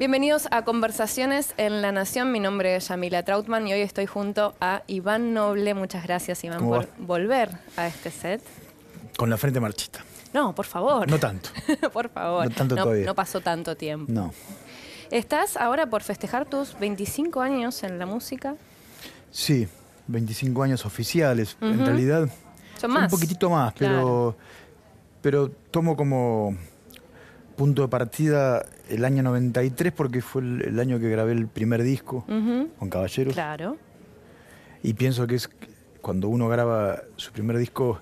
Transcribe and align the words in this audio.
Bienvenidos 0.00 0.48
a 0.50 0.64
Conversaciones 0.64 1.52
en 1.58 1.82
La 1.82 1.92
Nación. 1.92 2.32
Mi 2.32 2.40
nombre 2.40 2.74
es 2.74 2.88
Yamila 2.88 3.22
Trautman 3.22 3.68
y 3.68 3.74
hoy 3.74 3.82
estoy 3.82 4.06
junto 4.06 4.54
a 4.58 4.82
Iván 4.86 5.34
Noble. 5.34 5.74
Muchas 5.74 6.04
gracias, 6.04 6.42
Iván, 6.42 6.60
¿Cómo 6.60 6.70
por 6.70 6.84
va? 6.84 6.88
volver 7.00 7.50
a 7.76 7.86
este 7.86 8.10
set. 8.10 8.40
Con 9.18 9.28
la 9.28 9.36
frente 9.36 9.60
marchita. 9.60 10.02
No, 10.32 10.54
por 10.54 10.64
favor. 10.64 11.06
No 11.06 11.18
tanto. 11.18 11.50
por 11.92 12.08
favor. 12.08 12.46
No 12.48 12.50
tanto 12.50 12.76
todavía. 12.76 13.04
no 13.04 13.14
pasó 13.14 13.42
tanto 13.42 13.76
tiempo. 13.76 14.10
No. 14.10 14.32
Estás 15.10 15.58
ahora 15.58 15.84
por 15.84 16.02
festejar 16.02 16.46
tus 16.46 16.78
25 16.78 17.42
años 17.42 17.82
en 17.82 17.98
la 17.98 18.06
música. 18.06 18.56
Sí, 19.30 19.68
25 20.06 20.62
años 20.62 20.86
oficiales. 20.86 21.58
En 21.60 21.84
realidad, 21.84 22.26
Son 22.80 22.90
un 22.90 22.96
más. 23.02 23.10
poquitito 23.10 23.50
más, 23.50 23.74
pero, 23.74 24.34
pero 25.20 25.50
tomo 25.70 25.94
como 25.94 26.56
punto 27.60 27.82
de 27.82 27.88
partida 27.88 28.64
el 28.88 29.04
año 29.04 29.22
93 29.22 29.92
porque 29.92 30.22
fue 30.22 30.40
el, 30.40 30.62
el 30.62 30.80
año 30.80 30.98
que 30.98 31.10
grabé 31.10 31.32
el 31.32 31.46
primer 31.46 31.82
disco 31.82 32.24
con 32.26 32.88
Caballeros. 32.88 33.34
Claro. 33.34 33.76
Y 34.82 34.94
pienso 34.94 35.26
que 35.26 35.34
es 35.34 35.50
cuando 36.00 36.28
uno 36.28 36.48
graba 36.48 37.02
su 37.16 37.32
primer 37.32 37.58
disco, 37.58 38.00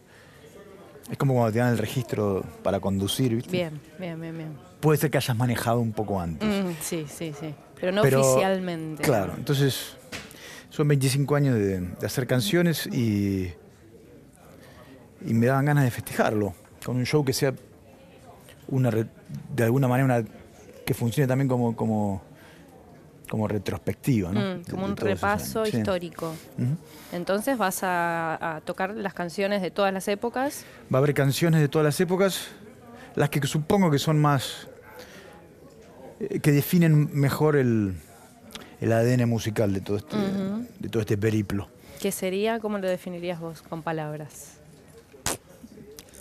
es 1.11 1.19
como 1.19 1.35
cuando 1.35 1.51
te 1.53 1.59
dan 1.59 1.73
el 1.73 1.79
registro 1.79 2.45
para 2.63 2.79
conducir, 2.79 3.35
¿viste? 3.35 3.51
Bien, 3.51 3.81
bien, 3.99 4.21
bien, 4.21 4.37
bien. 4.37 4.57
Puede 4.79 4.97
ser 4.97 5.11
que 5.11 5.19
hayas 5.19 5.37
manejado 5.37 5.81
un 5.81 5.93
poco 5.93 6.21
antes. 6.21 6.49
Mm, 6.49 6.71
sí, 6.81 7.07
sí, 7.09 7.35
sí. 7.41 7.53
Pero 7.81 7.91
no 7.91 8.03
Pero, 8.03 8.21
oficialmente. 8.21 9.03
Claro, 9.03 9.33
entonces 9.37 9.97
son 10.71 10.87
25 10.87 11.35
años 11.35 11.57
de, 11.57 11.81
de 11.81 12.07
hacer 12.07 12.29
canciones 12.29 12.87
y, 12.87 13.51
y 15.27 15.35
me 15.35 15.47
daban 15.47 15.65
ganas 15.65 15.83
de 15.83 15.91
festejarlo 15.91 16.55
con 16.85 16.97
un 16.97 17.05
show 17.05 17.25
que 17.25 17.33
sea 17.33 17.53
una 18.69 18.91
re- 18.91 19.07
de 19.55 19.65
alguna 19.65 19.89
manera 19.89 20.05
una, 20.21 20.29
que 20.87 20.95
funcione 20.95 21.27
también 21.27 21.49
como 21.49 21.75
como 21.77 22.23
como 23.29 23.47
retrospectiva, 23.47 24.33
¿no? 24.33 24.41
Mm, 24.41 24.63
como 24.71 24.85
de 24.87 24.91
un 24.93 24.97
repaso. 24.97 25.67
Sí. 25.67 25.77
histórico. 25.77 26.35
Entonces 27.13 27.59
vas 27.59 27.83
a, 27.83 28.57
a 28.57 28.61
tocar 28.63 28.95
las 28.95 29.13
canciones 29.13 29.61
de 29.61 29.71
todas 29.71 29.93
las 29.93 30.09
épocas. 30.09 30.65
Va 30.93 30.99
a 30.99 31.03
haber 31.03 31.13
canciones 31.13 31.61
de 31.61 31.69
todas 31.69 31.85
las 31.85 32.01
épocas, 32.01 32.49
las 33.17 33.29
que 33.29 33.47
supongo 33.47 33.91
que 33.91 33.99
son 33.99 34.19
más 34.19 34.67
eh, 36.21 36.41
que 36.41 36.53
definen 36.53 37.11
mejor 37.13 37.57
el, 37.57 37.95
el 38.81 38.93
ADN 38.93 39.29
musical 39.29 39.73
de 39.75 39.81
todo 39.83 39.99
este 39.99 40.17
de 40.79 40.89
todo 40.89 41.01
este 41.01 41.19
periplo. 41.19 41.69
¿Qué 42.01 42.13
sería? 42.13 42.61
¿Cómo 42.61 42.79
lo 42.79 42.89
definirías 42.89 43.41
vos 43.41 43.61
con 43.63 43.83
palabras? 43.83 44.58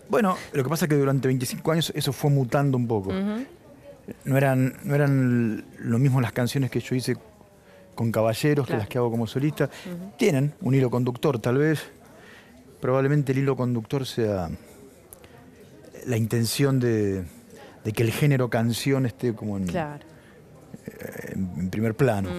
Bueno, 0.09 0.37
lo 0.53 0.63
que 0.63 0.69
pasa 0.69 0.85
es 0.85 0.89
que 0.89 0.95
durante 0.95 1.27
25 1.27 1.71
años 1.71 1.91
eso 1.95 2.13
fue 2.13 2.29
mutando 2.29 2.77
un 2.77 2.87
poco. 2.87 3.11
No 4.23 4.37
eran, 4.37 4.77
no 4.83 4.95
eran 4.95 5.65
lo 5.79 5.99
mismo 5.99 6.21
las 6.21 6.31
canciones 6.31 6.71
que 6.71 6.79
yo 6.79 6.95
hice 6.95 7.15
con 7.93 8.11
Caballeros 8.11 8.65
Claro. 8.65 8.77
que 8.77 8.81
las 8.83 8.87
que 8.89 8.97
hago 8.97 9.11
como 9.11 9.27
solista. 9.27 9.69
Tienen 10.17 10.53
un 10.61 10.73
hilo 10.75 10.89
conductor, 10.89 11.39
tal 11.39 11.57
vez. 11.57 11.81
Probablemente 12.79 13.31
el 13.33 13.39
hilo 13.39 13.55
conductor 13.57 14.05
sea 14.05 14.49
la 16.05 16.15
intención 16.17 16.79
de, 16.79 17.25
de 17.83 17.91
que 17.91 18.03
el 18.03 18.11
género 18.11 18.49
canción 18.49 19.05
esté 19.05 19.33
como 19.33 19.57
en, 19.57 19.65
Claro. 19.67 20.05
en 21.33 21.69
primer 21.69 21.95
plano. 21.95 22.29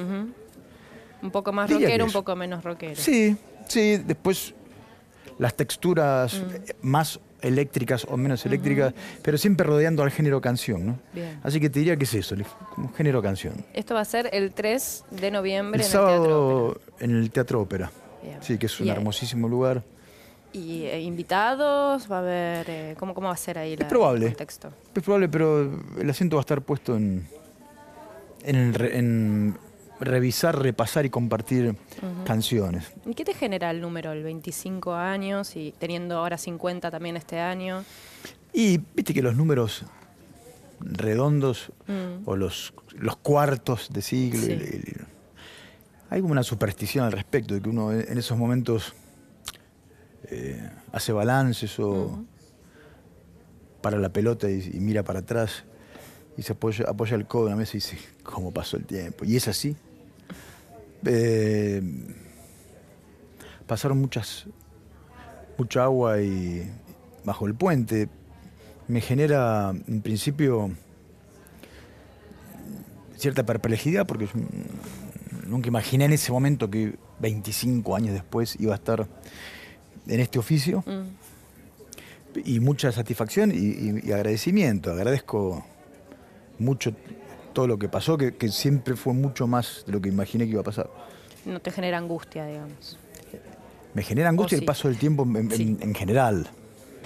Un 1.21 1.31
poco 1.33 1.53
más 1.53 1.69
Diría 1.69 1.89
rockero, 1.89 2.05
un 2.07 2.13
poco 2.13 2.37
menos 2.37 2.63
rockero. 2.65 2.95
Sí, 2.97 3.37
sí, 3.67 3.97
después 3.99 4.55
las 5.39 5.55
texturas 5.55 6.35
Mm. 6.41 6.51
eh, 6.55 6.77
más 6.83 7.19
eléctricas 7.43 8.05
o 8.09 8.17
menos 8.17 8.45
eléctricas, 8.47 8.93
pero 9.23 9.39
siempre 9.39 9.67
rodeando 9.67 10.03
al 10.03 10.11
género 10.11 10.41
canción, 10.41 10.87
¿no? 10.87 10.99
Bien. 11.13 11.39
Así 11.43 11.61
que 11.61 11.71
te 11.71 11.79
diría 11.79 11.97
que 11.97 12.05
es 12.05 12.15
eso, 12.15 12.37
como 12.75 12.93
género 12.93 13.23
canción. 13.23 13.65
Esto 13.75 13.95
va 13.95 14.01
a 14.01 14.05
ser 14.05 14.29
el 14.33 14.53
3 14.53 15.05
de 15.11 15.31
noviembre 15.31 15.81
El 15.83 15.87
en 15.87 15.87
el 15.87 15.93
Teatro 15.93 16.25
sábado 16.25 16.67
Ópera. 16.67 16.81
en 17.01 17.11
el 17.17 17.31
Teatro 17.31 17.61
Ópera. 17.61 17.93
Bien. 18.23 18.39
Sí, 18.43 18.59
que 18.59 18.67
es 18.67 18.81
un 18.81 18.89
eh, 18.89 18.93
hermosísimo 18.93 19.49
lugar. 19.49 19.83
¿Y 20.53 20.85
eh, 20.85 21.01
invitados? 21.01 22.11
¿Va 22.11 22.17
a 22.17 22.21
haber...? 22.21 22.67
eh, 22.71 22.95
¿cómo, 22.99 23.15
¿Cómo 23.15 23.29
va 23.29 23.35
a 23.35 23.37
ser 23.37 23.59
ahí 23.59 23.77
la, 23.77 23.87
probable. 23.87 24.27
el 24.27 24.33
contexto? 24.33 24.73
Es 24.95 25.03
probable, 25.03 25.29
pero 25.29 25.71
el 26.01 26.11
acento 26.11 26.37
va 26.37 26.41
a 26.41 26.43
estar 26.43 26.63
puesto 26.63 26.97
en, 26.97 27.29
en, 28.45 28.57
el 28.57 28.81
en 28.95 29.59
revisar, 30.01 30.59
repasar 30.61 31.05
y 31.07 31.11
compartir 31.11 31.77
canciones. 32.25 32.93
¿Y 33.07 33.15
qué 33.15 33.25
te 33.25 33.35
genera 33.35 33.71
el 33.71 33.81
número, 33.81 34.13
el 34.13 34.23
25 34.23 34.95
años 34.95 35.57
y 35.57 35.75
teniendo 35.79 36.19
ahora 36.19 36.39
50 36.39 36.91
también 36.91 37.17
este 37.17 37.41
año? 37.41 37.85
Y 38.53 38.79
viste 38.95 39.13
que 39.15 39.23
los 39.23 39.35
números 39.37 39.85
redondos 40.81 41.73
Mm. 41.89 42.23
o 42.27 42.37
los, 42.37 42.73
los 42.97 43.17
cuartos 43.17 43.89
de 43.93 44.03
siglo. 44.03 44.41
Sí. 44.41 44.53
el- 44.53 44.63
el- 44.63 45.07
hay 46.11 46.21
como 46.23 46.33
una 46.33 46.43
superstición 46.43 47.05
al 47.05 47.13
respecto, 47.13 47.53
de 47.55 47.61
que 47.61 47.69
uno 47.69 47.93
en 47.93 48.17
esos 48.17 48.39
momentos 48.39 48.95
eh, 50.31 50.71
hace 50.93 51.13
balances 51.13 51.79
o 51.79 52.25
para 53.83 53.99
la 53.99 54.09
pelota 54.11 54.51
y, 54.51 54.71
y 54.75 54.81
mira 54.81 55.03
para 55.05 55.21
atrás 55.21 55.65
y 56.37 56.43
se 56.43 56.53
apoya, 56.53 56.85
apoya 56.89 57.15
el 57.17 57.27
codo 57.27 57.45
en 57.47 57.51
la 57.51 57.57
mesa 57.57 57.73
y 57.77 57.81
dice, 57.81 57.99
¿cómo 58.23 58.53
pasó 58.53 58.77
el 58.77 58.85
tiempo? 58.85 59.25
Y 59.25 59.37
es 59.37 59.49
así. 59.49 59.77
Eh, 61.05 61.83
pasaron 63.67 63.99
muchas, 64.01 64.47
mucha 65.57 65.85
agua 65.85 66.21
y 66.21 66.71
bajo 67.25 67.47
el 67.47 67.55
puente. 67.55 68.09
Me 68.89 69.01
genera, 69.01 69.71
en 69.87 70.01
principio, 70.03 70.71
cierta 73.17 73.45
perplejidad 73.45 74.07
porque 74.07 74.27
yo, 74.27 74.33
nunca 75.47 75.69
imaginé 75.69 76.07
en 76.07 76.13
ese 76.13 76.33
momento 76.33 76.71
que 76.71 76.95
25 77.21 77.97
años 77.97 78.15
después 78.15 78.57
iba 78.61 78.73
a 78.73 78.77
estar 78.77 79.07
en 80.07 80.21
este 80.21 80.39
oficio 80.39 80.83
Mm. 80.87 81.09
y 82.45 82.61
mucha 82.61 82.93
satisfacción 82.93 83.51
y, 83.53 83.57
y- 83.57 84.01
y 84.05 84.13
agradecimiento. 84.13 84.93
Agradezco 84.93 85.65
mucho 86.59 86.93
todo 87.59 87.67
lo 87.67 87.77
que 87.77 87.89
pasó, 87.89 88.17
que, 88.17 88.37
que 88.37 88.51
siempre 88.51 88.95
fue 88.95 89.13
mucho 89.15 89.49
más 89.49 89.83
de 89.85 89.91
lo 89.91 90.01
que 90.01 90.09
imaginé 90.09 90.45
que 90.45 90.53
iba 90.53 90.61
a 90.61 90.65
pasar. 90.65 90.89
No 91.45 91.59
te 91.59 91.73
genera 91.73 91.99
angustia, 91.99 92.47
digamos. 92.47 92.97
Me 93.95 94.05
genera 94.05 94.29
angustia 94.29 94.55
Oh, 94.55 94.61
sí. 94.61 94.63
el 94.63 94.65
paso 94.65 94.87
del 94.87 94.97
tiempo 94.97 95.25
en, 95.25 95.35
en- 95.37 95.51
Sí. 95.51 95.77
en 95.81 95.93
general. 95.93 96.47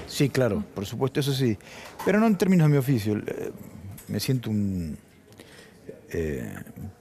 Sí, 0.06 0.28
claro, 0.28 0.62
por 0.74 0.84
supuesto, 0.84 1.20
eso 1.20 1.32
sí. 1.32 1.56
Pero 2.04 2.20
no 2.20 2.26
en 2.26 2.36
términos 2.36 2.66
de 2.66 2.72
mi 2.72 2.76
oficio. 2.76 3.16
Eh, 3.16 3.50
Me 4.08 4.20
siento 4.20 4.50
un 4.50 4.98
eh, 6.10 6.54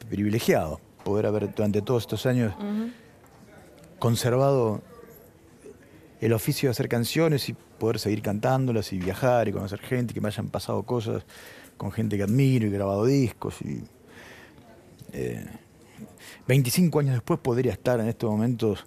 privilegiado 0.09 0.79
poder 1.03 1.25
haber 1.25 1.53
durante 1.53 1.81
todos 1.81 2.03
estos 2.03 2.25
años 2.25 2.53
conservado 3.99 4.81
el 6.21 6.31
oficio 6.31 6.69
de 6.69 6.71
hacer 6.71 6.87
canciones 6.87 7.49
y 7.49 7.53
poder 7.53 7.99
seguir 7.99 8.21
cantándolas 8.21 8.93
y 8.93 8.97
viajar 8.97 9.49
y 9.49 9.51
conocer 9.51 9.79
gente, 9.81 10.13
que 10.13 10.21
me 10.21 10.29
hayan 10.29 10.47
pasado 10.47 10.83
cosas 10.83 11.23
con 11.81 11.91
gente 11.91 12.15
que 12.15 12.21
admiro 12.21 12.67
y 12.67 12.69
grabado 12.69 13.05
discos. 13.05 13.59
Y, 13.63 13.81
eh, 15.13 15.43
25 16.47 16.99
años 16.99 17.13
después 17.15 17.39
podría 17.39 17.71
estar 17.71 17.99
en 17.99 18.07
estos 18.07 18.29
momentos, 18.29 18.85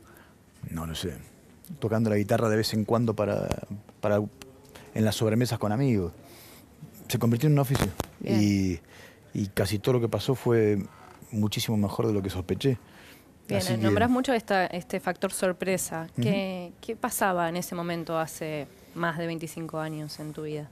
no 0.70 0.86
lo 0.86 0.94
sé, 0.94 1.14
tocando 1.80 2.08
la 2.08 2.14
guitarra 2.16 2.48
de 2.48 2.56
vez 2.56 2.72
en 2.72 2.84
cuando 2.84 3.14
para, 3.14 3.48
para 4.00 4.22
en 4.94 5.04
las 5.04 5.16
sobremesas 5.16 5.58
con 5.58 5.72
amigos. 5.72 6.12
Se 7.08 7.18
convirtió 7.18 7.48
en 7.48 7.54
un 7.54 7.58
oficio 7.58 7.88
y, 8.22 8.78
y 9.34 9.48
casi 9.48 9.80
todo 9.80 9.94
lo 9.94 10.00
que 10.00 10.08
pasó 10.08 10.36
fue 10.36 10.78
muchísimo 11.32 11.76
mejor 11.76 12.06
de 12.06 12.12
lo 12.12 12.22
que 12.22 12.30
sospeché. 12.30 12.78
Bien, 13.48 13.60
Así 13.60 13.72
eh, 13.72 13.76
que- 13.76 13.82
nombras 13.82 14.08
mucho 14.08 14.32
esta, 14.32 14.66
este 14.66 15.00
factor 15.00 15.32
sorpresa. 15.32 16.06
¿Qué, 16.22 16.72
¿Qué 16.80 16.94
pasaba 16.94 17.48
en 17.48 17.56
ese 17.56 17.74
momento 17.74 18.16
hace 18.20 18.68
más 18.94 19.18
de 19.18 19.26
25 19.26 19.80
años 19.80 20.20
en 20.20 20.32
tu 20.32 20.42
vida? 20.44 20.70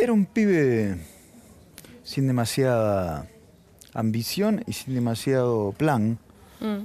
Era 0.00 0.12
un 0.12 0.24
pibe 0.26 0.96
sin 2.04 2.26
demasiada 2.26 3.26
ambición 3.94 4.62
y 4.66 4.72
sin 4.72 4.94
demasiado 4.94 5.72
plan, 5.72 6.18
Mm. 6.60 6.84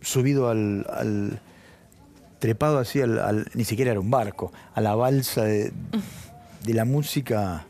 subido 0.00 0.48
al, 0.48 0.86
al- 0.88 1.40
trepado 2.38 2.78
así 2.78 3.00
al, 3.00 3.18
al- 3.18 3.50
ni 3.54 3.64
siquiera 3.64 3.90
era 3.90 4.00
un 4.00 4.10
barco, 4.10 4.52
a 4.74 4.80
la 4.80 4.94
balsa 4.94 5.44
de, 5.44 5.72
de 6.64 6.74
la 6.74 6.84
música. 6.84 7.64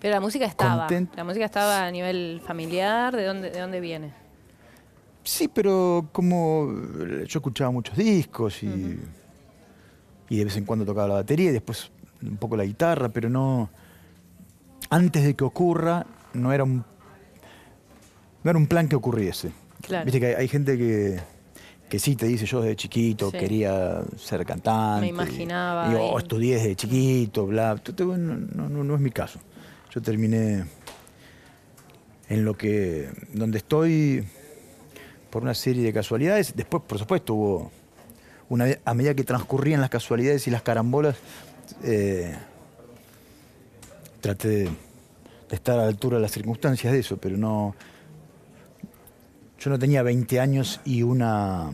Pero 0.00 0.14
la 0.14 0.20
música 0.20 0.46
estaba. 0.46 0.86
Content- 0.88 1.14
La 1.14 1.24
música 1.24 1.44
estaba 1.44 1.84
a 1.86 1.90
nivel 1.90 2.40
familiar. 2.46 3.14
¿De 3.14 3.24
dónde, 3.26 3.50
de 3.50 3.60
dónde 3.60 3.80
viene? 3.80 4.12
Sí, 5.22 5.46
pero 5.48 6.08
como 6.12 6.72
yo 7.26 7.38
escuchaba 7.38 7.70
muchos 7.70 7.94
discos 7.98 8.62
y, 8.62 8.98
y 10.30 10.38
de 10.38 10.44
vez 10.46 10.56
en 10.56 10.64
cuando 10.64 10.86
tocaba 10.86 11.08
la 11.08 11.14
batería 11.14 11.50
y 11.50 11.52
después 11.52 11.90
un 12.22 12.36
poco 12.38 12.56
la 12.56 12.64
guitarra, 12.64 13.10
pero 13.10 13.28
no. 13.28 13.68
Antes 14.88 15.24
de 15.24 15.34
que 15.34 15.44
ocurra, 15.44 16.06
no 16.32 16.52
era 16.52 16.64
un. 16.64 16.84
No 18.42 18.50
era 18.50 18.58
un 18.58 18.66
plan 18.66 18.88
que 18.88 18.96
ocurriese. 18.96 19.50
Claro. 19.82 20.04
Viste 20.06 20.18
que 20.20 20.26
hay, 20.28 20.34
hay 20.34 20.48
gente 20.48 20.78
que, 20.78 21.20
que 21.88 21.98
sí 21.98 22.16
te 22.16 22.26
dice, 22.26 22.46
yo 22.46 22.60
desde 22.62 22.76
chiquito 22.76 23.30
Sí. 23.30 23.36
quería 23.38 24.02
ser 24.16 24.46
cantante. 24.46 25.02
Me 25.02 25.08
imaginaba 25.08 25.90
Y, 25.92 25.94
oh, 25.96 26.14
y- 26.14 26.22
estudié 26.22 26.54
desde 26.56 26.76
chiquito, 26.76 27.46
bla. 27.46 27.76
Tú- 27.76 27.92
tú- 27.92 28.16
No, 28.16 28.34
no- 28.36 28.68
no- 28.68 28.84
no 28.84 28.94
es 28.94 29.00
mi 29.00 29.10
caso. 29.10 29.38
Yo 29.90 30.00
terminé 30.00 30.64
en 32.28 32.44
lo 32.44 32.56
que. 32.56 33.10
donde 33.34 33.58
estoy 33.58 34.24
por 35.30 35.42
una 35.42 35.54
serie 35.54 35.82
de 35.82 35.92
casualidades. 35.92 36.54
Después, 36.56 36.82
por 36.86 36.98
supuesto, 36.98 37.34
hubo. 37.34 37.72
Una, 38.50 38.66
a 38.84 38.94
medida 38.94 39.14
que 39.14 39.24
transcurrían 39.24 39.80
las 39.80 39.88
casualidades 39.90 40.46
y 40.46 40.50
las 40.50 40.60
carambolas, 40.62 41.16
eh, 41.84 42.34
traté 44.20 44.48
de, 44.48 44.64
de 44.64 44.70
estar 45.52 45.78
a 45.78 45.82
la 45.82 45.88
altura 45.88 46.16
de 46.18 46.22
las 46.22 46.32
circunstancias 46.32 46.92
de 46.92 46.98
eso, 46.98 47.16
pero 47.16 47.36
no. 47.38 47.74
Yo 49.58 49.70
no 49.70 49.78
tenía 49.78 50.02
20 50.02 50.40
años 50.40 50.80
y 50.84 51.02
una. 51.02 51.70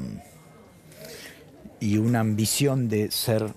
y 1.81 1.99
una 1.99 2.21
ambición 2.21 2.89
de 2.89 3.11
ser 3.11 3.53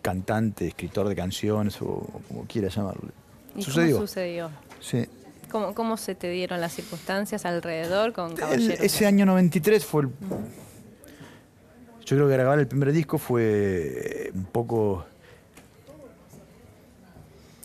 cantante, 0.00 0.68
escritor 0.68 1.08
de 1.08 1.16
canciones 1.16 1.80
o, 1.82 1.86
o 1.86 2.20
como 2.28 2.44
quieras 2.46 2.74
llamarlo. 2.76 3.10
¿Y 3.56 3.62
Sucedió. 3.62 3.96
cómo 3.96 4.06
sucedió? 4.06 4.50
Sí. 4.80 5.06
¿Cómo, 5.50 5.74
¿Cómo 5.74 5.96
se 5.98 6.14
te 6.14 6.30
dieron 6.30 6.60
las 6.62 6.72
circunstancias 6.72 7.44
alrededor 7.44 8.12
con 8.14 8.30
El- 8.32 8.36
Caballeros? 8.38 8.80
ese 8.80 9.04
año 9.06 9.26
93 9.26 9.84
fue 9.84 10.02
el... 10.04 10.08
Yo 12.12 12.16
creo 12.18 12.28
que 12.28 12.34
grabar 12.34 12.58
el 12.58 12.66
primer 12.66 12.92
disco 12.92 13.16
fue 13.16 14.26
eh, 14.26 14.30
un 14.34 14.44
poco 14.44 15.06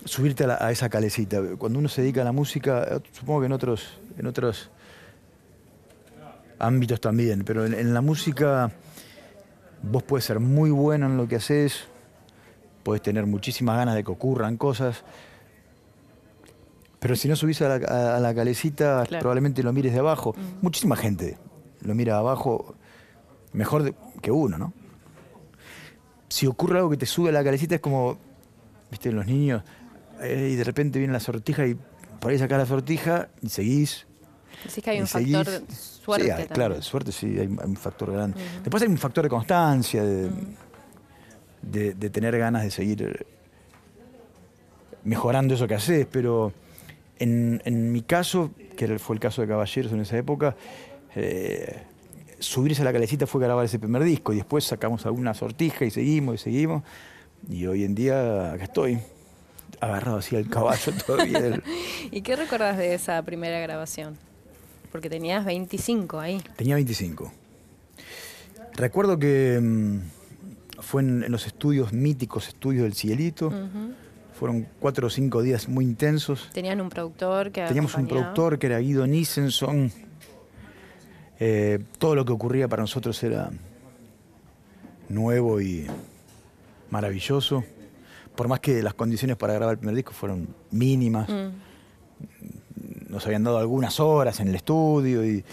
subirte 0.05 0.45
a, 0.45 0.47
la- 0.47 0.57
a 0.61 0.71
esa 0.71 0.87
calecita. 0.87 1.41
Cuando 1.57 1.79
uno 1.79 1.89
se 1.89 2.01
dedica 2.01 2.21
a 2.21 2.23
la 2.23 2.31
música, 2.31 2.81
eh, 2.89 2.99
supongo 3.11 3.41
que 3.41 3.47
en 3.47 3.51
otros, 3.51 3.99
en 4.17 4.25
otros 4.25 4.69
ámbitos 6.59 7.01
también, 7.01 7.43
pero 7.43 7.65
en, 7.65 7.73
en 7.73 7.93
la 7.93 7.99
música 7.99 8.71
vos 9.83 10.03
puedes 10.03 10.23
ser 10.23 10.39
muy 10.39 10.69
bueno 10.71 11.07
en 11.07 11.17
lo 11.17 11.27
que 11.27 11.35
haces, 11.35 11.83
puedes 12.83 13.01
tener 13.01 13.25
muchísimas 13.25 13.75
ganas 13.75 13.95
de 13.95 14.05
que 14.05 14.11
ocurran 14.11 14.55
cosas, 14.55 15.03
pero 16.99 17.17
si 17.17 17.27
no 17.27 17.35
subís 17.35 17.61
a 17.63 17.77
la, 17.79 17.85
a- 17.85 18.15
a 18.15 18.19
la 18.21 18.33
calecita, 18.33 19.03
Claro. 19.09 19.19
probablemente 19.23 19.61
lo 19.61 19.73
mires 19.73 19.91
de 19.91 19.99
abajo. 19.99 20.33
Muchísima 20.61 20.95
gente 20.95 21.37
lo 21.81 21.93
mira 21.95 22.13
de 22.13 22.19
abajo 22.19 22.75
mejor 23.51 23.83
de- 23.83 23.93
que 24.21 24.31
uno, 24.31 24.57
¿no? 24.57 24.73
Si 26.29 26.45
ocurre 26.47 26.77
algo 26.77 26.89
que 26.89 26.97
te 26.97 27.05
sube 27.05 27.29
a 27.29 27.31
la 27.31 27.43
calecita 27.43 27.75
es 27.75 27.81
como, 27.81 28.17
viste, 28.91 29.11
los 29.11 29.25
niños, 29.25 29.63
eh, 30.21 30.49
y 30.51 30.55
de 30.55 30.63
repente 30.63 30.99
viene 30.99 31.13
la 31.13 31.19
sortija 31.19 31.65
y 31.65 31.77
por 32.19 32.31
ahí 32.31 32.37
sacás 32.39 32.57
la 32.57 32.65
sortija 32.65 33.29
y 33.41 33.49
seguís. 33.49 34.05
Decís 34.65 34.83
que 34.83 34.89
hay 34.89 34.99
un 34.99 35.07
seguís. 35.07 35.35
factor 35.37 35.53
de 35.67 35.73
suerte 35.75 36.23
Sí, 36.25 36.29
hay- 36.31 36.37
también. 36.37 36.47
claro, 36.53 36.75
de 36.75 36.81
suerte 36.81 37.11
sí, 37.11 37.27
hay, 37.27 37.39
hay 37.41 37.47
un 37.47 37.77
factor 37.77 38.11
grande. 38.11 38.37
Después 38.63 38.83
hay 38.83 38.89
un 38.89 38.97
factor 38.97 39.23
de 39.23 39.29
constancia, 39.29 40.03
de, 40.03 40.29
de- 41.61 41.93
de 41.93 42.09
tener 42.09 42.37
ganas 42.37 42.63
de 42.63 42.71
seguir 42.71 43.03
eh, 43.03 43.25
mejorando 45.03 45.53
eso 45.53 45.67
que 45.67 45.75
haces, 45.75 46.07
pero 46.11 46.51
en, 47.19 47.61
en 47.65 47.91
mi 47.91 48.01
caso, 48.01 48.51
que 48.75 48.99
fue 48.99 49.15
el 49.15 49.19
caso 49.19 49.41
de 49.41 49.47
Caballeros 49.47 49.91
en 49.93 50.01
esa 50.01 50.17
época, 50.17 50.55
eh, 51.15 51.83
subirse 52.39 52.81
a 52.81 52.85
la 52.85 52.93
calecita 52.93 53.25
fue 53.27 53.41
grabar 53.41 53.65
ese 53.65 53.79
primer 53.79 54.03
disco 54.03 54.33
y 54.33 54.37
después 54.37 54.63
sacamos 54.63 55.05
alguna 55.05 55.33
sortija 55.33 55.85
y 55.85 55.91
seguimos 55.91 56.35
y 56.35 56.37
seguimos. 56.37 56.83
Y 57.49 57.65
hoy 57.67 57.83
en 57.83 57.95
día 57.95 58.53
acá 58.53 58.63
estoy, 58.65 58.99
agarrado 59.79 60.17
así 60.17 60.35
al 60.35 60.47
caballo 60.49 60.91
todavía. 61.05 61.39
del- 61.41 61.63
¿Y 62.11 62.21
qué 62.21 62.35
recordás 62.35 62.77
de 62.77 62.93
esa 62.93 63.21
primera 63.23 63.59
grabación? 63.59 64.17
Porque 64.91 65.09
tenías 65.09 65.45
25 65.45 66.19
ahí. 66.19 66.41
Tenía 66.55 66.75
25. 66.75 67.31
Recuerdo 68.75 69.17
que 69.19 69.59
mm, 69.61 69.99
fue 70.81 71.01
en, 71.01 71.23
en 71.23 71.31
los 71.31 71.45
estudios 71.47 71.93
míticos, 71.93 72.47
estudios 72.47 72.83
del 72.83 72.93
Cielito. 72.93 73.51
Fueron 74.33 74.67
cuatro 74.79 75.07
o 75.07 75.09
cinco 75.09 75.41
días 75.41 75.67
muy 75.67 75.83
intensos. 75.83 76.49
Tenían 76.53 76.79
un 76.79 76.89
productor 76.89 77.51
que 77.51 77.63
Teníamos 77.65 77.95
un 77.95 78.07
productor 78.07 78.59
que 78.59 78.67
era 78.67 78.77
Guido 78.79 79.07
Nissenson. 79.07 79.91
Eh, 81.39 81.79
todo 81.99 82.15
lo 82.15 82.25
que 82.25 82.33
ocurría 82.33 82.67
para 82.67 82.81
nosotros 82.83 83.21
era 83.23 83.51
nuevo 85.09 85.61
y 85.61 85.87
maravilloso. 86.89 87.63
Por 88.35 88.47
más 88.47 88.59
que 88.59 88.81
las 88.83 88.93
condiciones 88.93 89.37
para 89.37 89.53
grabar 89.53 89.73
el 89.73 89.79
primer 89.79 89.95
disco 89.95 90.13
fueron 90.13 90.47
mínimas. 90.71 91.29
Mm. 91.29 91.49
nos 93.09 93.25
habían 93.25 93.43
dado 93.43 93.57
algunas 93.57 93.99
horas 93.99 94.39
en 94.39 94.47
el 94.47 94.55
estudio 94.55 95.25
y 95.25 95.43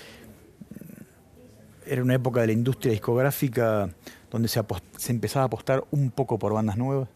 era 1.87 2.03
una 2.03 2.15
época 2.15 2.41
de 2.41 2.49
la 2.49 2.53
industria 2.53 2.93
discográfica 2.93 3.91
donde 4.31 4.49
se, 4.49 4.61
empezaba 5.09 5.45
a 5.45 5.47
apostar 5.47 5.85
un 5.91 6.11
poco 6.11 6.39
por 6.39 6.53
bandas 6.53 6.77
nuevas, 6.77 7.09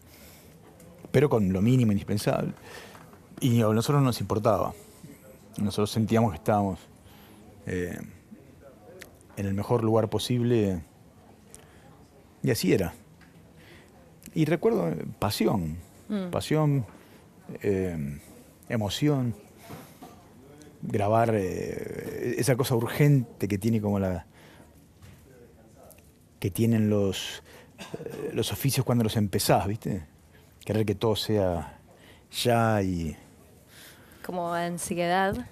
pero 1.11 1.29
con 1.29 1.51
lo 1.51 1.61
mínimo 1.61 1.91
indispensable. 1.91 2.53
Y 3.41 3.61
a 3.61 3.67
nosotros 3.67 4.01
no 4.01 4.07
nos 4.07 4.21
importaba. 4.21 4.73
Nosotros 5.57 5.91
sentíamos 5.91 6.31
que 6.31 6.37
estábamos 6.37 6.79
eh, 7.65 7.99
en 9.39 9.45
el 9.45 9.53
mejor 9.53 9.83
lugar 9.85 10.09
posible 10.09 10.81
y 12.43 12.51
así 12.51 12.73
era. 12.73 12.93
Y 14.33 14.43
recuerdo 14.45 14.89
eh, 14.89 15.05
pasión, 15.17 15.77
Mm. 16.09 16.29
pasión, 16.31 16.85
eh, 17.61 18.19
emoción 18.67 19.33
grabar 20.81 21.31
eh, 21.35 22.35
esa 22.37 22.55
cosa 22.55 22.75
urgente 22.75 23.47
que 23.47 23.57
tiene 23.57 23.79
como 23.79 23.99
la 23.99 24.25
que 26.39 26.49
tienen 26.51 26.89
los 26.89 27.43
eh, 27.79 28.31
los 28.33 28.51
oficios 28.51 28.85
cuando 28.85 29.03
los 29.03 29.15
empezás, 29.17 29.67
¿viste? 29.67 30.03
Querer 30.65 30.85
que 30.85 30.95
todo 30.95 31.15
sea 31.15 31.79
ya 32.43 32.81
y 32.81 33.15
Como 34.25 34.53
ansiedad. 34.53 35.47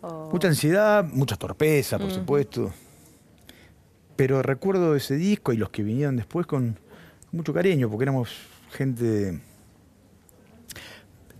o- 0.00 0.30
mucha 0.30 0.48
ansiedad, 0.48 1.04
mucha 1.04 1.36
torpeza, 1.36 1.98
por 1.98 2.10
supuesto. 2.12 2.70
Pero 4.22 4.40
recuerdo 4.40 4.94
ese 4.94 5.16
disco 5.16 5.52
y 5.52 5.56
los 5.56 5.70
que 5.70 5.82
vinieron 5.82 6.14
después 6.14 6.46
con 6.46 6.78
mucho 7.32 7.52
cariño, 7.52 7.90
porque 7.90 8.04
éramos 8.04 8.30
gente 8.70 9.40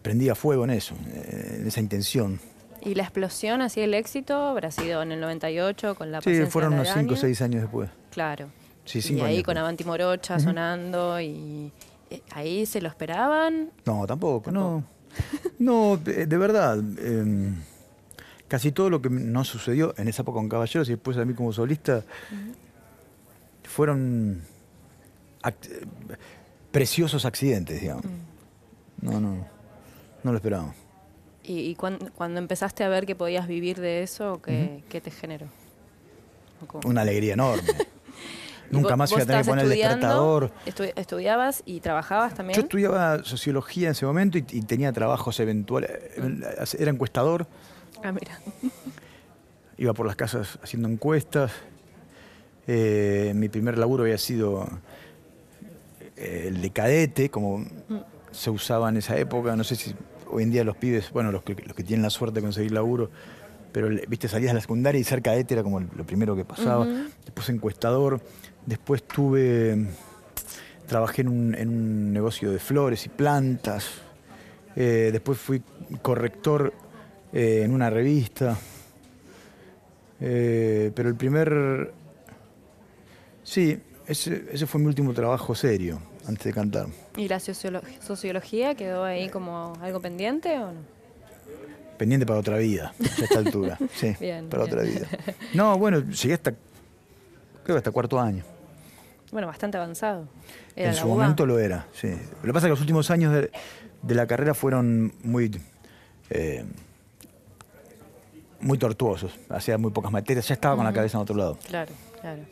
prendida 0.02 0.34
fuego 0.34 0.64
en 0.64 0.70
eso, 0.70 0.96
en 1.14 1.64
esa 1.64 1.78
intención. 1.78 2.40
Y 2.80 2.96
la 2.96 3.04
explosión, 3.04 3.62
así 3.62 3.82
el 3.82 3.94
éxito, 3.94 4.34
habrá 4.34 4.72
sido 4.72 5.00
en 5.00 5.12
el 5.12 5.20
98 5.20 5.94
con 5.94 6.10
la 6.10 6.20
Sí, 6.22 6.44
fueron 6.46 6.70
de 6.72 6.80
unos 6.80 6.88
5 6.88 6.98
o 6.98 7.02
Araña. 7.02 7.16
6 7.20 7.42
años 7.42 7.62
después. 7.62 7.88
Claro. 8.10 8.48
Sí, 8.84 8.98
y 9.14 9.20
ahí 9.20 9.34
años 9.36 9.44
con. 9.44 9.58
Avanti 9.58 9.84
Morocha 9.84 10.40
sonando 10.40 11.20
y 11.20 11.70
eh, 12.10 12.20
ahí 12.32 12.66
se 12.66 12.80
lo 12.82 12.88
esperaban. 12.88 13.70
No, 13.86 14.04
tampoco, 14.08 14.50
no. 14.50 14.84
No, 15.60 15.98
de, 15.98 16.26
de 16.26 16.36
verdad. 16.36 16.82
eh, 16.98 17.52
casi 18.52 18.70
todo 18.70 18.90
lo 18.90 19.00
que 19.00 19.08
nos 19.08 19.48
sucedió 19.48 19.94
en 19.96 20.08
esa 20.08 20.20
época 20.20 20.34
con 20.36 20.46
Caballeros 20.46 20.86
y 20.88 20.92
después 20.92 21.16
a 21.16 21.24
mí 21.24 21.32
como 21.32 21.54
solista 21.54 22.04
fueron 23.72 24.42
act- 25.42 25.86
preciosos 26.70 27.24
accidentes, 27.24 27.80
digamos. 27.80 28.04
No, 29.00 29.20
no, 29.20 29.46
no 30.22 30.30
lo 30.30 30.36
esperábamos. 30.36 30.76
¿Y, 31.42 31.58
y 31.70 31.74
cuan- 31.74 32.12
cuando 32.14 32.38
empezaste 32.38 32.84
a 32.84 32.88
ver 32.88 33.04
que 33.06 33.16
podías 33.16 33.48
vivir 33.48 33.80
de 33.80 34.02
eso, 34.02 34.40
qué, 34.42 34.84
qué 34.88 35.00
te 35.00 35.10
generó? 35.10 35.46
Una 36.84 37.00
alegría 37.02 37.34
enorme. 37.34 37.68
¿Y 38.70 38.74
Nunca 38.76 38.96
más 38.96 39.10
iba 39.12 39.22
a 39.22 39.26
tener 39.26 39.42
que 39.42 39.48
poner 39.50 39.64
el 39.64 39.70
despertador. 39.70 40.50
Estu- 40.64 40.92
¿Estudiabas 40.96 41.62
y 41.66 41.80
trabajabas 41.80 42.34
también? 42.34 42.56
Yo 42.56 42.62
estudiaba 42.62 43.22
sociología 43.24 43.88
en 43.88 43.92
ese 43.92 44.06
momento 44.06 44.38
y, 44.38 44.44
y 44.50 44.62
tenía 44.62 44.92
trabajos 44.92 45.38
eventuales. 45.40 45.90
Era 46.78 46.90
encuestador. 46.90 47.46
Ah, 48.02 48.12
mira. 48.12 48.38
iba 49.76 49.92
por 49.92 50.06
las 50.06 50.16
casas 50.16 50.58
haciendo 50.62 50.88
encuestas. 50.88 51.50
Eh, 52.66 53.32
mi 53.34 53.48
primer 53.48 53.78
laburo 53.78 54.04
había 54.04 54.18
sido 54.18 54.68
eh, 56.16 56.44
el 56.48 56.60
de 56.60 56.70
cadete, 56.70 57.28
como 57.28 57.64
se 58.30 58.50
usaba 58.50 58.88
en 58.88 58.96
esa 58.98 59.16
época. 59.18 59.56
No 59.56 59.64
sé 59.64 59.76
si 59.76 59.94
hoy 60.30 60.44
en 60.44 60.50
día 60.50 60.64
los 60.64 60.76
pibes, 60.76 61.10
bueno, 61.10 61.32
los 61.32 61.42
que, 61.42 61.54
los 61.54 61.74
que 61.76 61.82
tienen 61.82 62.02
la 62.02 62.10
suerte 62.10 62.36
de 62.36 62.42
conseguir 62.42 62.72
laburo, 62.72 63.10
pero 63.72 63.88
viste, 64.08 64.28
salías 64.28 64.50
de 64.50 64.54
la 64.54 64.60
secundaria 64.60 65.00
y 65.00 65.04
ser 65.04 65.22
cadete 65.22 65.54
era 65.54 65.62
como 65.62 65.80
lo 65.80 66.04
primero 66.04 66.36
que 66.36 66.44
pasaba. 66.44 66.86
Después 67.24 67.48
encuestador. 67.48 68.20
Después 68.66 69.02
tuve. 69.02 69.86
Trabajé 70.86 71.22
en 71.22 71.28
un, 71.28 71.54
en 71.54 71.68
un 71.68 72.12
negocio 72.12 72.52
de 72.52 72.58
flores 72.58 73.06
y 73.06 73.08
plantas. 73.08 74.02
Eh, 74.76 75.10
después 75.10 75.38
fui 75.38 75.62
corrector 76.02 76.72
eh, 77.32 77.62
en 77.64 77.72
una 77.72 77.88
revista. 77.88 78.58
Eh, 80.20 80.92
pero 80.94 81.08
el 81.08 81.16
primer... 81.16 81.92
Sí, 83.44 83.78
ese, 84.06 84.44
ese 84.52 84.66
fue 84.66 84.80
mi 84.80 84.86
último 84.86 85.12
trabajo 85.12 85.54
serio 85.54 86.00
antes 86.26 86.44
de 86.44 86.52
cantar. 86.52 86.86
¿Y 87.16 87.28
la 87.28 87.38
sociolo- 87.38 87.82
sociología 88.00 88.74
quedó 88.74 89.04
ahí 89.04 89.28
como 89.28 89.72
algo 89.80 90.00
pendiente 90.00 90.58
o 90.58 90.72
no? 90.72 90.80
Pendiente 91.98 92.26
para 92.26 92.40
otra 92.40 92.58
vida, 92.58 92.94
a 93.00 93.22
esta 93.24 93.38
altura. 93.38 93.78
Sí, 93.94 94.14
Bien, 94.20 94.48
para 94.48 94.64
bien. 94.64 94.74
otra 94.78 94.82
vida. 94.88 95.06
No, 95.54 95.78
bueno, 95.78 96.00
llegué 96.00 96.34
hasta, 96.34 96.50
creo 96.52 97.76
que 97.76 97.78
hasta 97.78 97.90
cuarto 97.90 98.18
año. 98.20 98.44
Bueno, 99.30 99.46
bastante 99.46 99.76
avanzado. 99.78 100.28
Era 100.76 100.90
En 100.90 100.94
su 100.94 101.06
UBA. 101.06 101.14
momento 101.14 101.46
lo 101.46 101.58
era, 101.58 101.86
sí. 101.94 102.08
Lo 102.10 102.42
que 102.42 102.52
pasa 102.52 102.58
es 102.58 102.68
que 102.68 102.70
los 102.70 102.80
últimos 102.80 103.10
años 103.10 103.32
de, 103.32 103.50
de 104.02 104.14
la 104.14 104.26
carrera 104.26 104.52
fueron 104.54 105.12
muy, 105.22 105.50
eh, 106.30 106.64
muy 108.60 108.78
tortuosos. 108.78 109.32
Hacía 109.48 109.78
muy 109.78 109.90
pocas 109.90 110.12
materias, 110.12 110.46
ya 110.48 110.54
estaba 110.54 110.76
con 110.76 110.84
la 110.84 110.92
cabeza 110.92 111.18
en 111.18 111.22
otro 111.22 111.36
lado. 111.36 111.56
Claro, 111.66 111.92
claro. 112.20 112.42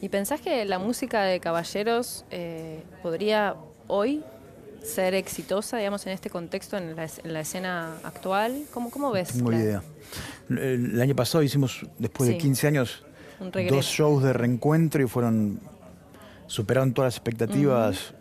¿Y 0.00 0.08
pensás 0.08 0.40
que 0.40 0.64
la 0.64 0.78
música 0.78 1.22
de 1.22 1.40
Caballeros 1.40 2.24
eh, 2.30 2.82
podría 3.02 3.56
hoy 3.86 4.22
ser 4.82 5.14
exitosa, 5.14 5.76
digamos, 5.76 6.06
en 6.06 6.12
este 6.12 6.30
contexto, 6.30 6.78
en 6.78 6.96
la, 6.96 7.04
es- 7.04 7.20
en 7.22 7.32
la 7.34 7.40
escena 7.40 7.96
actual? 8.02 8.64
¿Cómo, 8.72 8.90
cómo 8.90 9.10
ves? 9.12 9.32
Tengo 9.32 9.50
la- 9.50 9.58
idea. 9.58 9.82
El, 10.48 11.00
año 11.00 11.14
pasado 11.14 11.42
hicimos, 11.44 11.86
después 11.98 12.28
Sí. 12.28 12.34
de 12.34 12.38
15 12.40 12.66
años, 12.68 13.04
dos 13.68 13.84
shows 13.86 14.22
de 14.22 14.32
reencuentro 14.32 15.02
y 15.02 15.06
fueron. 15.06 15.60
superaron 16.46 16.92
todas 16.92 17.08
las 17.08 17.16
expectativas 17.16 18.12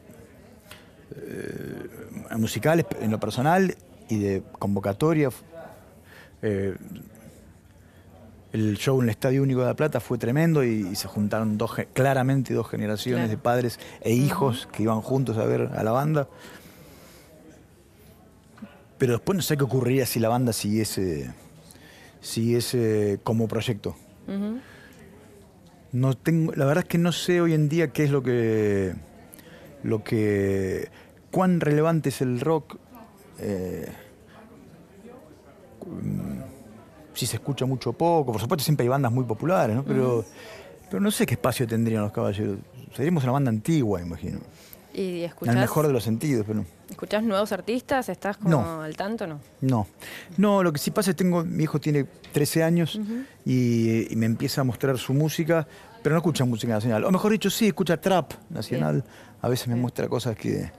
eh, 1.15 1.89
musicales 2.37 2.85
en 3.01 3.09
lo 3.09 3.19
personal 3.19 3.75
y 4.09 4.19
de 4.19 4.43
convocatoria. 4.59 5.29
Eh, 6.41 6.75
el 8.53 8.77
show 8.77 8.97
en 8.99 9.05
el 9.05 9.09
Estadio 9.11 9.43
Único 9.43 9.59
de 9.61 9.67
La 9.67 9.75
Plata 9.75 9.99
fue 9.99 10.17
tremendo 10.17 10.63
y, 10.63 10.87
y 10.91 10.95
se 10.95 11.07
juntaron 11.07 11.57
dos, 11.57 11.71
claramente 11.93 12.53
dos 12.53 12.67
generaciones 12.69 13.25
Claro. 13.25 13.29
de 13.29 13.37
padres 13.37 13.79
e 14.01 14.11
hijos 14.13 14.67
que 14.71 14.83
iban 14.83 15.01
juntos 15.01 15.37
a 15.37 15.45
ver 15.45 15.69
a 15.75 15.83
la 15.83 15.91
banda. 15.91 16.27
Pero 18.97 19.13
después 19.13 19.35
no 19.35 19.41
sé 19.41 19.55
qué 19.55 19.63
ocurriría 19.63 20.05
si 20.05 20.19
la 20.19 20.27
banda 20.29 20.51
siguiese, 20.51 21.31
siguiese 22.21 23.19
como 23.23 23.47
proyecto. 23.47 23.95
No 25.91 26.15
tengo, 26.15 26.51
la 26.53 26.65
verdad 26.65 26.83
es 26.83 26.89
que 26.89 26.97
no 26.97 27.11
sé 27.11 27.41
hoy 27.41 27.53
en 27.53 27.67
día 27.69 27.87
qué 27.93 28.03
es 28.03 28.11
lo 28.11 28.21
que, 28.21 28.93
lo 29.83 30.03
que, 30.03 30.89
cuán 31.31 31.61
relevante 31.61 32.09
es 32.09 32.21
el 32.21 32.39
rock. 32.41 32.77
eh, 33.39 33.87
si 37.19 37.25
se 37.25 37.35
escucha 37.37 37.65
mucho 37.65 37.89
o 37.91 37.93
poco. 37.93 38.31
Por 38.31 38.41
supuesto 38.41 38.63
siempre 38.63 38.83
hay 38.83 38.89
bandas 38.89 39.11
muy 39.11 39.25
populares, 39.25 39.75
¿no? 39.75 39.83
Pero, 39.83 40.23
pero 40.89 40.99
no 41.01 41.11
sé 41.11 41.25
qué 41.25 41.33
espacio 41.33 41.67
tendrían 41.67 42.01
los 42.03 42.11
caballeros. 42.11 42.57
Seríamos 42.95 43.23
una 43.23 43.33
banda 43.33 43.49
antigua, 43.49 44.01
imagino. 44.01 44.39
¿Y 44.93 45.19
En 45.19 45.25
escuchás, 45.25 45.55
el 45.55 45.61
mejor 45.61 45.85
de 45.87 45.93
los 45.93 46.03
sentidos, 46.03 46.45
pero 46.47 46.65
escuchás 46.89 47.21
nuevos 47.23 47.51
artistas? 47.51 48.09
¿Estás 48.09 48.37
como 48.37 48.49
No. 48.49 48.81
al 48.81 48.95
tanto 48.95 49.27
no? 49.27 49.39
no. 49.61 49.87
No, 50.37 50.63
lo 50.63 50.73
que 50.73 50.79
sí 50.79 50.89
pasa 50.91 51.11
es 51.11 51.15
que 51.15 51.23
tengo, 51.23 51.43
mi 51.45 51.63
hijo 51.63 51.79
tiene 51.79 52.05
13 52.31 52.63
años 52.63 52.99
y, 53.45 54.11
y 54.11 54.15
me 54.15 54.25
empieza 54.25 54.61
a 54.61 54.63
mostrar 54.63 54.97
su 54.97 55.13
música, 55.13 55.67
pero 56.01 56.13
no 56.15 56.19
escucha 56.19 56.43
música 56.45 56.73
nacional. 56.73 57.03
O 57.05 57.11
mejor 57.11 57.31
dicho, 57.33 57.49
sí, 57.49 57.67
escucha 57.67 57.97
trap 58.01 58.31
nacional. 58.49 59.03
A 59.41 59.47
veces 59.49 59.67
me 59.67 59.75
Bien. 59.75 59.81
muestra 59.83 60.07
cosas 60.07 60.35
que 60.35 60.71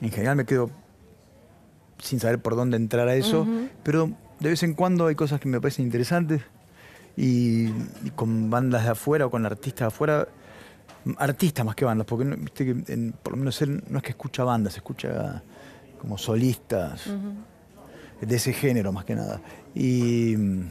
en 0.00 0.10
general 0.10 0.36
me 0.36 0.44
quedo 0.44 0.70
sin 1.98 2.18
saber 2.18 2.40
por 2.42 2.56
dónde 2.56 2.76
entrar 2.76 3.08
a 3.08 3.14
eso, 3.14 3.46
pero 3.84 4.10
de 4.44 4.50
vez 4.50 4.62
en 4.62 4.74
cuando 4.74 5.06
hay 5.06 5.14
cosas 5.14 5.40
que 5.40 5.48
me 5.48 5.58
parecen 5.58 5.86
interesantes 5.86 6.42
y, 7.16 7.64
y 8.04 8.10
con 8.14 8.50
bandas 8.50 8.84
de 8.84 8.90
afuera 8.90 9.24
o 9.26 9.30
con 9.30 9.46
artistas 9.46 9.80
de 9.80 9.86
afuera, 9.86 10.28
artistas 11.16 11.64
más 11.64 11.74
que 11.74 11.84
bandas, 11.86 12.06
porque 12.06 12.26
no- 12.26 12.36
viste 12.36 12.64
que 12.66 12.92
en- 12.92 13.12
por 13.22 13.32
lo 13.32 13.38
menos 13.38 13.60
él 13.62 13.82
no 13.88 13.98
es 13.98 14.04
que 14.04 14.10
escucha 14.10 14.44
bandas, 14.44 14.76
escucha 14.76 15.42
como 15.98 16.18
solistas 16.18 17.06
de 18.20 18.36
ese 18.36 18.52
género 18.52 18.92
más 18.92 19.06
que 19.06 19.14
nada. 19.14 19.40
Y 19.74 20.34
mm, 20.36 20.68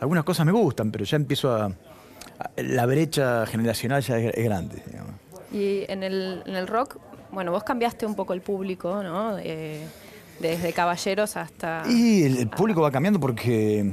algunas 0.00 0.22
cosas 0.24 0.46
me 0.46 0.52
gustan, 0.52 0.92
pero 0.92 1.04
ya 1.04 1.16
empiezo 1.16 1.52
a... 1.54 1.64
a- 1.66 1.72
la 2.56 2.86
brecha 2.86 3.46
generacional 3.46 4.00
ya 4.02 4.16
es, 4.18 4.32
es 4.32 4.44
grande. 4.44 4.80
digamos. 4.86 5.12
Y 5.52 5.84
en 5.88 6.04
el, 6.04 6.42
en 6.46 6.54
el 6.54 6.68
rock, 6.68 6.98
bueno, 7.32 7.50
vos 7.50 7.64
cambiaste 7.64 8.06
un 8.06 8.14
poco 8.14 8.32
el 8.32 8.42
público, 8.42 9.02
¿no? 9.02 9.38
Eh, 9.38 9.84
desde 10.42 10.72
Caballeros 10.74 11.36
hasta... 11.38 11.84
Y 11.88 12.24
el, 12.24 12.36
el 12.36 12.48
público 12.48 12.82
va 12.82 12.90
cambiando 12.90 13.18
porque 13.18 13.90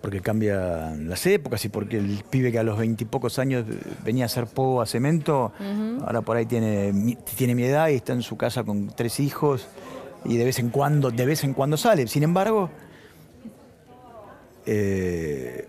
porque 0.00 0.20
cambian 0.20 1.08
las 1.08 1.26
épocas 1.26 1.64
y 1.64 1.68
porque 1.68 1.98
el 1.98 2.22
pibe 2.30 2.52
que 2.52 2.58
a 2.58 2.62
los 2.62 2.78
veintipocos 2.78 3.38
años 3.40 3.64
venía 4.04 4.24
a 4.24 4.26
hacer 4.26 4.46
pogo 4.46 4.80
a 4.80 4.86
cemento, 4.86 5.52
ahora 6.04 6.20
por 6.22 6.36
ahí 6.36 6.46
tiene, 6.46 6.92
mi- 6.92 7.16
tiene 7.36 7.54
mi 7.56 7.64
edad 7.64 7.88
y 7.88 7.94
está 7.94 8.12
en 8.12 8.22
su 8.22 8.36
casa 8.36 8.62
con 8.62 8.88
tres 8.94 9.18
hijos 9.18 9.66
y 10.24 10.36
de 10.36 10.44
vez 10.44 10.60
en 10.60 10.70
cuando, 10.70 11.10
de 11.10 11.26
vez 11.26 11.42
en 11.42 11.52
cuando 11.52 11.76
sale. 11.76 12.06
Sin 12.06 12.22
embargo, 12.22 12.70
eh, 14.66 15.68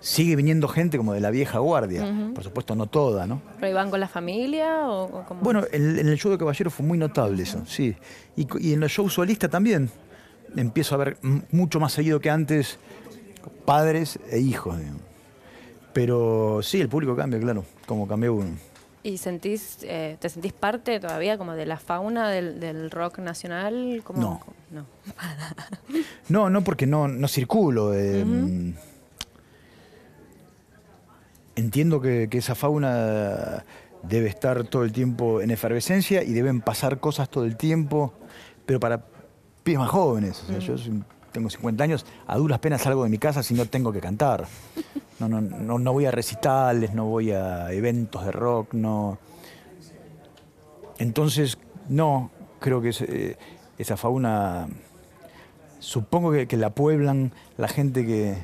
sigue 0.00 0.36
viniendo 0.36 0.68
gente 0.68 0.96
como 0.96 1.12
de 1.12 1.20
la 1.20 1.30
vieja 1.30 1.58
guardia. 1.58 2.30
Por 2.34 2.44
supuesto, 2.44 2.74
no 2.74 2.86
toda, 2.86 3.26
¿no? 3.26 3.42
¿Pero 3.60 3.70
iban 3.72 3.90
con 3.90 4.00
la 4.00 4.08
familia 4.08 4.88
o, 4.88 5.04
o 5.04 5.24
cómo? 5.26 5.40
Bueno, 5.42 5.64
en, 5.72 5.98
en 5.98 6.08
el 6.08 6.16
show 6.18 6.30
de 6.30 6.38
Caballero 6.38 6.70
fue 6.70 6.86
muy 6.86 6.98
notable 6.98 7.42
eso, 7.42 7.64
sí. 7.66 7.96
Y, 8.36 8.46
y 8.60 8.72
en 8.74 8.80
los 8.80 8.90
shows 8.92 9.14
solistas 9.14 9.50
también. 9.50 9.90
Empiezo 10.56 10.94
a 10.94 10.98
ver 10.98 11.18
mucho 11.50 11.78
más 11.80 11.92
seguido 11.92 12.20
que 12.20 12.30
antes 12.30 12.78
padres 13.64 14.18
e 14.30 14.38
hijos. 14.38 14.78
digamos. 14.78 15.02
Pero 15.92 16.60
sí, 16.62 16.80
el 16.80 16.88
público 16.88 17.16
cambia, 17.16 17.38
claro, 17.40 17.64
como 17.86 18.06
cambió 18.06 18.34
uno. 18.34 18.50
¿Y 19.02 19.18
sentís, 19.18 19.78
eh, 19.82 20.16
te 20.20 20.28
sentís 20.28 20.52
parte 20.52 21.00
todavía 21.00 21.38
como 21.38 21.54
de 21.54 21.66
la 21.66 21.78
fauna 21.78 22.28
del, 22.30 22.60
del 22.60 22.90
rock 22.90 23.18
nacional? 23.18 24.00
¿Cómo- 24.04 24.20
No. 24.20 24.40
no. 24.70 24.86
No, 26.28 26.50
no 26.50 26.62
porque 26.62 26.86
no, 26.86 27.08
no 27.08 27.26
circulo. 27.28 27.94
eh, 27.94 28.24
Entiendo 31.58 32.00
que, 32.00 32.28
que 32.30 32.38
esa 32.38 32.54
fauna 32.54 33.64
debe 34.04 34.28
estar 34.28 34.62
todo 34.64 34.84
el 34.84 34.92
tiempo 34.92 35.40
en 35.40 35.50
efervescencia 35.50 36.22
y 36.22 36.32
deben 36.32 36.60
pasar 36.60 37.00
cosas 37.00 37.28
todo 37.28 37.44
el 37.44 37.56
tiempo, 37.56 38.12
pero 38.64 38.78
para 38.78 39.04
pibes 39.64 39.80
más 39.80 39.90
jóvenes. 39.90 40.40
O 40.44 40.46
sea, 40.46 40.58
Yo 40.60 40.78
soy- 40.78 41.02
tengo 41.32 41.50
50 41.50 41.82
años, 41.82 42.06
a 42.28 42.36
duras 42.36 42.60
penas 42.60 42.82
salgo 42.82 43.02
de 43.02 43.10
mi 43.10 43.18
casa 43.18 43.42
si 43.42 43.54
no 43.54 43.66
tengo 43.66 43.92
que 43.92 44.00
cantar. 44.00 44.46
No, 45.18 45.28
no, 45.28 45.40
no, 45.40 45.78
no 45.80 45.92
voy 45.92 46.06
a 46.06 46.12
recitales, 46.12 46.94
no 46.94 47.06
voy 47.06 47.32
a 47.32 47.72
eventos 47.72 48.24
de 48.24 48.30
rock, 48.30 48.72
no. 48.74 49.18
Entonces, 50.98 51.58
no, 51.88 52.30
creo 52.60 52.80
que 52.80 52.90
es, 52.90 53.00
eh, 53.02 53.36
esa 53.78 53.96
fauna 53.96 54.68
supongo 55.80 56.32
que, 56.32 56.46
que 56.46 56.56
la 56.56 56.70
pueblan 56.70 57.32
la 57.56 57.66
gente 57.68 58.04
que, 58.06 58.36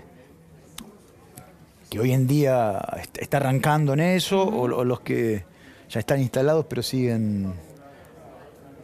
que 1.94 2.00
hoy 2.00 2.12
en 2.12 2.26
día 2.26 2.80
est- 3.00 3.18
está 3.18 3.36
arrancando 3.38 3.92
en 3.92 4.00
eso, 4.00 4.42
o, 4.42 4.62
o 4.62 4.84
los 4.84 5.00
que 5.00 5.44
ya 5.88 6.00
están 6.00 6.20
instalados 6.20 6.66
pero 6.68 6.82
siguen 6.82 7.52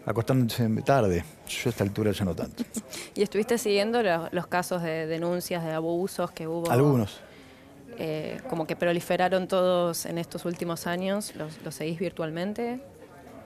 acostándose 0.07 0.69
tarde. 0.85 1.25
Yo 1.49 1.69
a 1.69 1.71
esta 1.71 1.85
altura 1.85 2.13
ya 2.13 2.25
no 2.25 2.35
tanto. 2.35 2.63
¿Y 3.15 3.23
estuviste 3.23 3.59
siguiendo 3.59 4.03
lo- 4.03 4.29
los 4.31 4.47
casos 4.47 4.83
de 4.83 5.07
denuncias 5.07 5.65
de 5.65 5.73
abusos 5.73 6.31
que 6.31 6.47
hubo? 6.47 6.71
Algunos. 6.71 7.21
eh, 7.99 8.41
como 8.49 8.67
que 8.67 8.77
proliferaron 8.77 9.47
todos 9.49 10.07
en 10.07 10.19
estos 10.19 10.45
últimos 10.45 10.87
años. 10.87 11.35
¿Los, 11.37 11.61
los 11.65 11.75
seguís 11.75 11.99
virtualmente? 11.99 12.81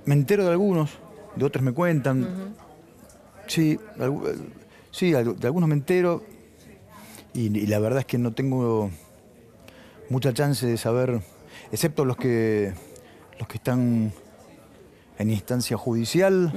Me 0.05 0.15
entero 0.15 0.45
de 0.45 0.51
algunos, 0.51 0.91
de 1.35 1.45
otros 1.45 1.65
me 1.65 1.73
cuentan. 1.73 2.55
Sí, 3.47 3.79
de 3.97 4.05
algunos 5.47 5.69
me 5.69 5.75
entero. 5.75 6.23
Y, 7.33 7.47
y 7.59 7.67
la 7.67 7.79
verdad 7.81 8.01
es 8.01 8.05
que 8.07 8.17
no 8.19 8.33
tengo 8.33 8.91
mucha 10.11 10.33
chance 10.33 10.67
de 10.67 10.77
saber, 10.77 11.21
excepto 11.73 12.05
los 12.05 12.17
que 12.17 12.73
los 13.39 13.49
que 13.49 13.57
están 13.57 14.13
en 15.19 15.31
instancia 15.31 15.77
judicial. 15.77 16.53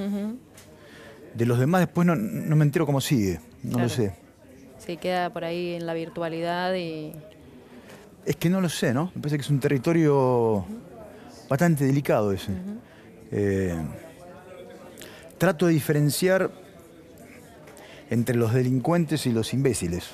De 1.33 1.45
los 1.45 1.59
demás 1.59 1.81
después 1.81 2.07
no, 2.07 2.15
no 2.15 2.55
me 2.55 2.63
entero 2.65 2.85
cómo 2.85 2.99
sigue, 3.01 3.39
no 3.63 3.71
Claro. 3.73 3.83
lo 3.83 3.89
sé. 3.89 4.13
Sí, 4.79 4.97
queda 4.97 5.31
por 5.31 5.43
ahí 5.43 5.73
en 5.75 5.85
la 5.85 5.93
virtualidad 5.93 6.73
y... 6.75 7.13
Es 8.25 8.35
que 8.37 8.49
no 8.49 8.59
lo 8.61 8.69
sé, 8.69 8.93
¿no? 8.93 9.11
Me 9.15 9.21
parece 9.21 9.37
que 9.37 9.41
es 9.43 9.49
un 9.49 9.59
territorio 9.59 10.65
bastante 11.47 11.85
delicado 11.85 12.31
ese. 12.31 12.51
Eh, 13.31 13.75
trato 15.37 15.67
de 15.67 15.73
diferenciar 15.73 16.49
entre 18.09 18.35
los 18.35 18.53
delincuentes 18.53 19.25
y 19.27 19.31
los 19.31 19.53
imbéciles. 19.53 20.05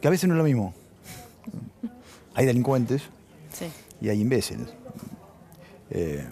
Que 0.00 0.08
a 0.08 0.10
veces 0.10 0.28
no 0.28 0.34
es 0.34 0.38
lo 0.38 0.44
mismo. 0.44 0.74
Hay 2.34 2.46
delincuentes 2.46 3.02
Sí. 3.52 3.66
y 4.00 4.08
hay 4.08 4.20
imbéciles. 4.20 4.68
Eh, 5.90 6.24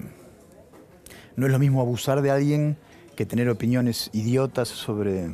no 1.37 1.47
es 1.47 1.53
lo 1.53 1.59
mismo 1.59 1.81
abusar 1.81 2.23
de 2.23 2.31
alguien 2.31 2.77
que 3.17 3.27
tener 3.27 3.49
opiniones 3.49 4.11
idiotas 4.13 4.69
sobre, 4.69 5.31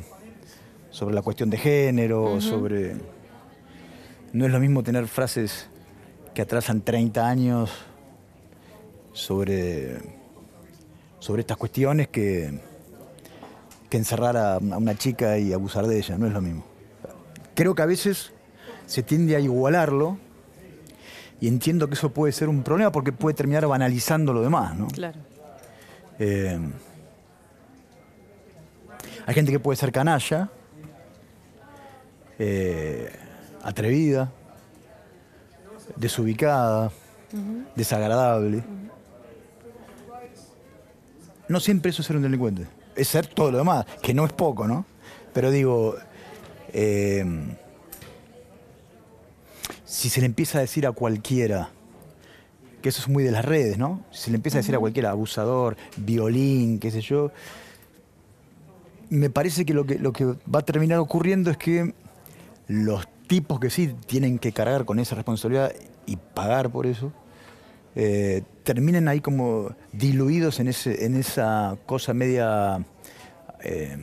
sobre 0.89 1.13
la 1.13 1.21
cuestión 1.21 1.49
de 1.49 1.57
género, 1.57 2.41
sobre... 2.41 2.95
No 4.33 4.45
es 4.45 4.51
lo 4.51 4.59
mismo 4.59 4.83
tener 4.83 5.07
frases 5.07 5.67
que 6.33 6.41
atrasan 6.41 6.81
30 6.81 7.27
años 7.27 7.71
sobre, 9.13 9.97
sobre 11.19 11.41
estas 11.41 11.57
cuestiones 11.57 12.07
que, 12.09 12.59
que 13.89 13.97
encerrar 13.97 14.35
a, 14.35 14.57
una 14.57 14.95
chica 14.95 15.37
y 15.37 15.53
abusar 15.53 15.87
de 15.87 15.97
ella, 15.97 16.17
no 16.17 16.27
es 16.27 16.33
lo 16.33 16.41
mismo. 16.41 16.65
Creo 17.53 17.75
que 17.75 17.81
a 17.81 17.85
veces 17.85 18.33
se 18.85 19.03
tiende 19.03 19.35
a 19.35 19.39
igualarlo 19.39 20.17
y 21.39 21.47
entiendo 21.47 21.87
que 21.87 21.95
eso 21.95 22.11
puede 22.11 22.31
ser 22.31 22.49
un 22.49 22.63
problema 22.63 22.91
porque 22.91 23.11
puede 23.11 23.35
terminar 23.35 23.65
banalizando 23.67 24.33
lo 24.33 24.41
demás, 24.41 24.75
¿no? 24.75 24.87
Claro. 24.87 25.19
Eh, 26.19 26.59
hay 29.25 29.33
gente 29.33 29.51
que 29.51 29.59
puede 29.59 29.75
ser 29.75 29.91
canalla, 29.91 30.49
eh, 32.39 33.11
atrevida, 33.63 34.31
desubicada, 35.95 36.91
desagradable. 37.75 38.63
No 41.47 41.59
siempre 41.59 41.89
eso 41.89 42.01
es 42.01 42.07
ser 42.07 42.15
un 42.15 42.23
delincuente, 42.23 42.65
es 42.95 43.07
ser 43.07 43.27
todo 43.27 43.51
lo 43.51 43.57
demás, 43.57 43.85
que 44.01 44.13
no 44.13 44.25
es 44.25 44.33
poco, 44.33 44.67
¿no? 44.67 44.85
Pero 45.33 45.51
digo, 45.51 45.95
eh, 46.71 47.25
si 49.85 50.09
se 50.09 50.19
le 50.19 50.25
empieza 50.25 50.57
a 50.57 50.61
decir 50.61 50.85
a 50.87 50.91
cualquiera, 50.91 51.69
que 52.81 52.89
eso 52.89 53.01
es 53.01 53.07
muy 53.07 53.23
de 53.23 53.31
las 53.31 53.45
redes, 53.45 53.77
¿no? 53.77 54.03
Si 54.11 54.23
se 54.23 54.31
le 54.31 54.37
empieza 54.37 54.57
a 54.57 54.61
decir 54.61 54.75
a 54.75 54.79
cualquiera, 54.79 55.11
abusador, 55.11 55.77
violín, 55.97 56.79
qué 56.79 56.91
sé 56.91 57.01
yo, 57.01 57.31
me 59.09 59.29
parece 59.29 59.65
que 59.65 59.73
lo 59.73 59.85
que, 59.85 59.97
lo 59.99 60.11
que 60.11 60.25
va 60.25 60.59
a 60.59 60.65
terminar 60.65 60.99
ocurriendo 60.99 61.51
es 61.51 61.57
que 61.57 61.93
los 62.67 63.07
tipos 63.27 63.59
que 63.59 63.69
sí 63.69 63.95
tienen 64.07 64.39
que 64.39 64.51
cargar 64.51 64.85
con 64.85 64.99
esa 64.99 65.15
responsabilidad 65.15 65.73
y 66.05 66.17
pagar 66.17 66.69
por 66.69 66.85
eso, 66.85 67.11
eh, 67.95 68.43
terminen 68.63 69.07
ahí 69.07 69.21
como 69.21 69.75
diluidos 69.93 70.59
en, 70.59 70.67
ese, 70.67 71.05
en 71.05 71.15
esa 71.15 71.77
cosa 71.85 72.13
media 72.13 72.85
eh, 73.63 73.97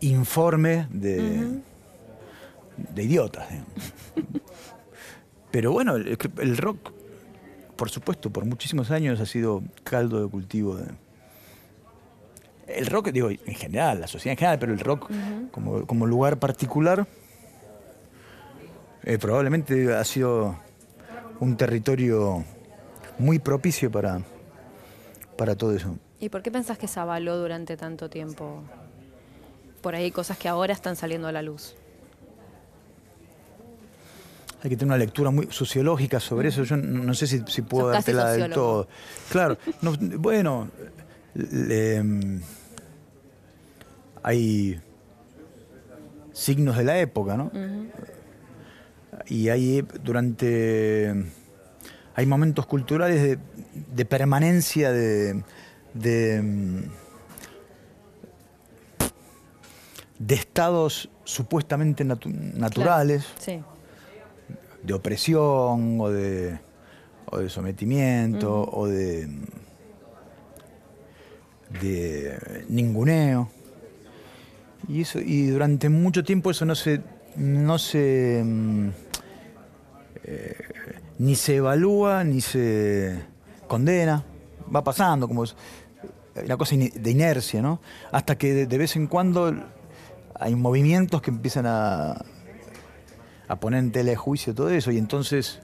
informe 0.00 0.86
de, 0.90 1.62
de 2.76 3.02
idiotas. 3.02 3.48
Pero 5.50 5.72
bueno, 5.72 5.96
el, 5.96 6.56
rock, 6.56 6.92
por 7.76 7.90
supuesto, 7.90 8.30
por 8.30 8.44
muchísimos 8.44 8.90
años 8.90 9.20
ha 9.20 9.26
sido 9.26 9.62
caldo 9.84 10.22
de 10.22 10.30
cultivo 10.30 10.76
de, 10.76 10.86
el 12.66 12.86
rock, 12.86 13.10
digo, 13.10 13.30
en 13.30 13.54
general, 13.54 14.00
la 14.00 14.06
sociedad 14.06 14.32
en 14.32 14.38
general, 14.38 14.58
pero 14.58 14.72
el 14.72 14.80
rock 14.80 15.10
como, 15.50 16.06
lugar 16.06 16.38
particular, 16.38 17.06
eh, 19.04 19.18
probablemente 19.18 19.94
ha 19.94 20.04
sido 20.04 20.58
un 21.40 21.56
territorio 21.56 22.44
muy 23.18 23.38
propicio 23.38 23.90
para, 23.90 24.22
para 25.36 25.56
todo 25.56 25.74
eso. 25.74 25.96
¿Y 26.20 26.28
por 26.28 26.42
qué 26.42 26.50
pensás 26.50 26.78
que 26.78 26.88
se 26.88 27.00
avaló 27.00 27.36
durante 27.36 27.76
tanto 27.76 28.08
tiempo? 28.08 28.62
Por 29.80 29.94
ahí 29.94 30.10
cosas 30.12 30.38
que 30.38 30.48
ahora 30.48 30.72
están 30.72 30.94
saliendo 30.94 31.28
a 31.28 31.32
la 31.32 31.42
luz. 31.42 31.74
Hay 34.62 34.70
que 34.70 34.76
tener 34.76 34.86
una 34.86 34.98
lectura 34.98 35.30
muy 35.30 35.48
sociológica 35.50 36.20
sobre 36.20 36.50
eso. 36.50 36.62
Yo 36.62 36.76
no, 36.76 37.14
sé 37.14 37.26
si, 37.26 37.62
puedo 37.62 37.88
dártela 37.88 38.30
del 38.32 38.52
todo. 38.52 38.86
Claro, 39.28 39.58
bueno, 40.18 40.68
hay 44.22 44.80
signos 46.32 46.76
de 46.76 46.84
la 46.84 46.98
época, 46.98 47.36
¿no? 47.36 47.50
Y 49.26 49.48
hay 49.48 49.84
durante 50.02 51.12
hay 52.14 52.26
momentos 52.26 52.66
culturales 52.66 53.38
de, 53.74 54.04
permanencia 54.04 54.92
de, 54.92 55.42
de, 55.94 56.84
estados 60.28 61.08
supuestamente 61.24 62.04
naturales, 62.04 63.26
de 64.82 64.94
opresión 64.94 66.00
o 66.00 66.10
de, 66.10 66.58
o 67.26 67.38
de 67.38 67.48
sometimiento 67.48 68.68
o 68.70 68.86
de, 68.86 69.28
de 71.80 72.64
ninguneo. 72.68 73.48
Y, 74.88 75.02
eso, 75.02 75.20
y 75.20 75.46
durante 75.46 75.88
mucho 75.88 76.24
tiempo 76.24 76.50
eso 76.50 76.64
no 76.64 76.74
se, 76.74 77.00
no 77.36 77.78
se 77.78 78.42
mm, 78.44 78.88
eh, 80.24 80.56
ni 81.18 81.36
se 81.36 81.56
evalúa 81.56 82.24
ni 82.24 82.40
se 82.40 83.20
condena. 83.68 84.24
Va 84.74 84.82
pasando 84.82 85.28
como 85.28 85.44
es 85.44 85.54
una 86.34 86.56
cosa 86.56 86.76
de 86.76 87.10
inercia, 87.10 87.60
¿no? 87.60 87.80
Hasta 88.10 88.38
que 88.38 88.66
de, 88.66 88.78
vez 88.78 88.96
en 88.96 89.06
cuando 89.06 89.54
hay 90.34 90.54
movimientos 90.54 91.20
que 91.20 91.30
empiezan 91.30 91.66
a, 91.66 92.24
a 93.52 93.56
poner 93.56 93.80
en 93.80 93.92
tela 93.92 94.10
de 94.10 94.16
juicio 94.16 94.54
todo 94.54 94.70
eso 94.70 94.90
y 94.92 94.96
entonces 94.96 95.60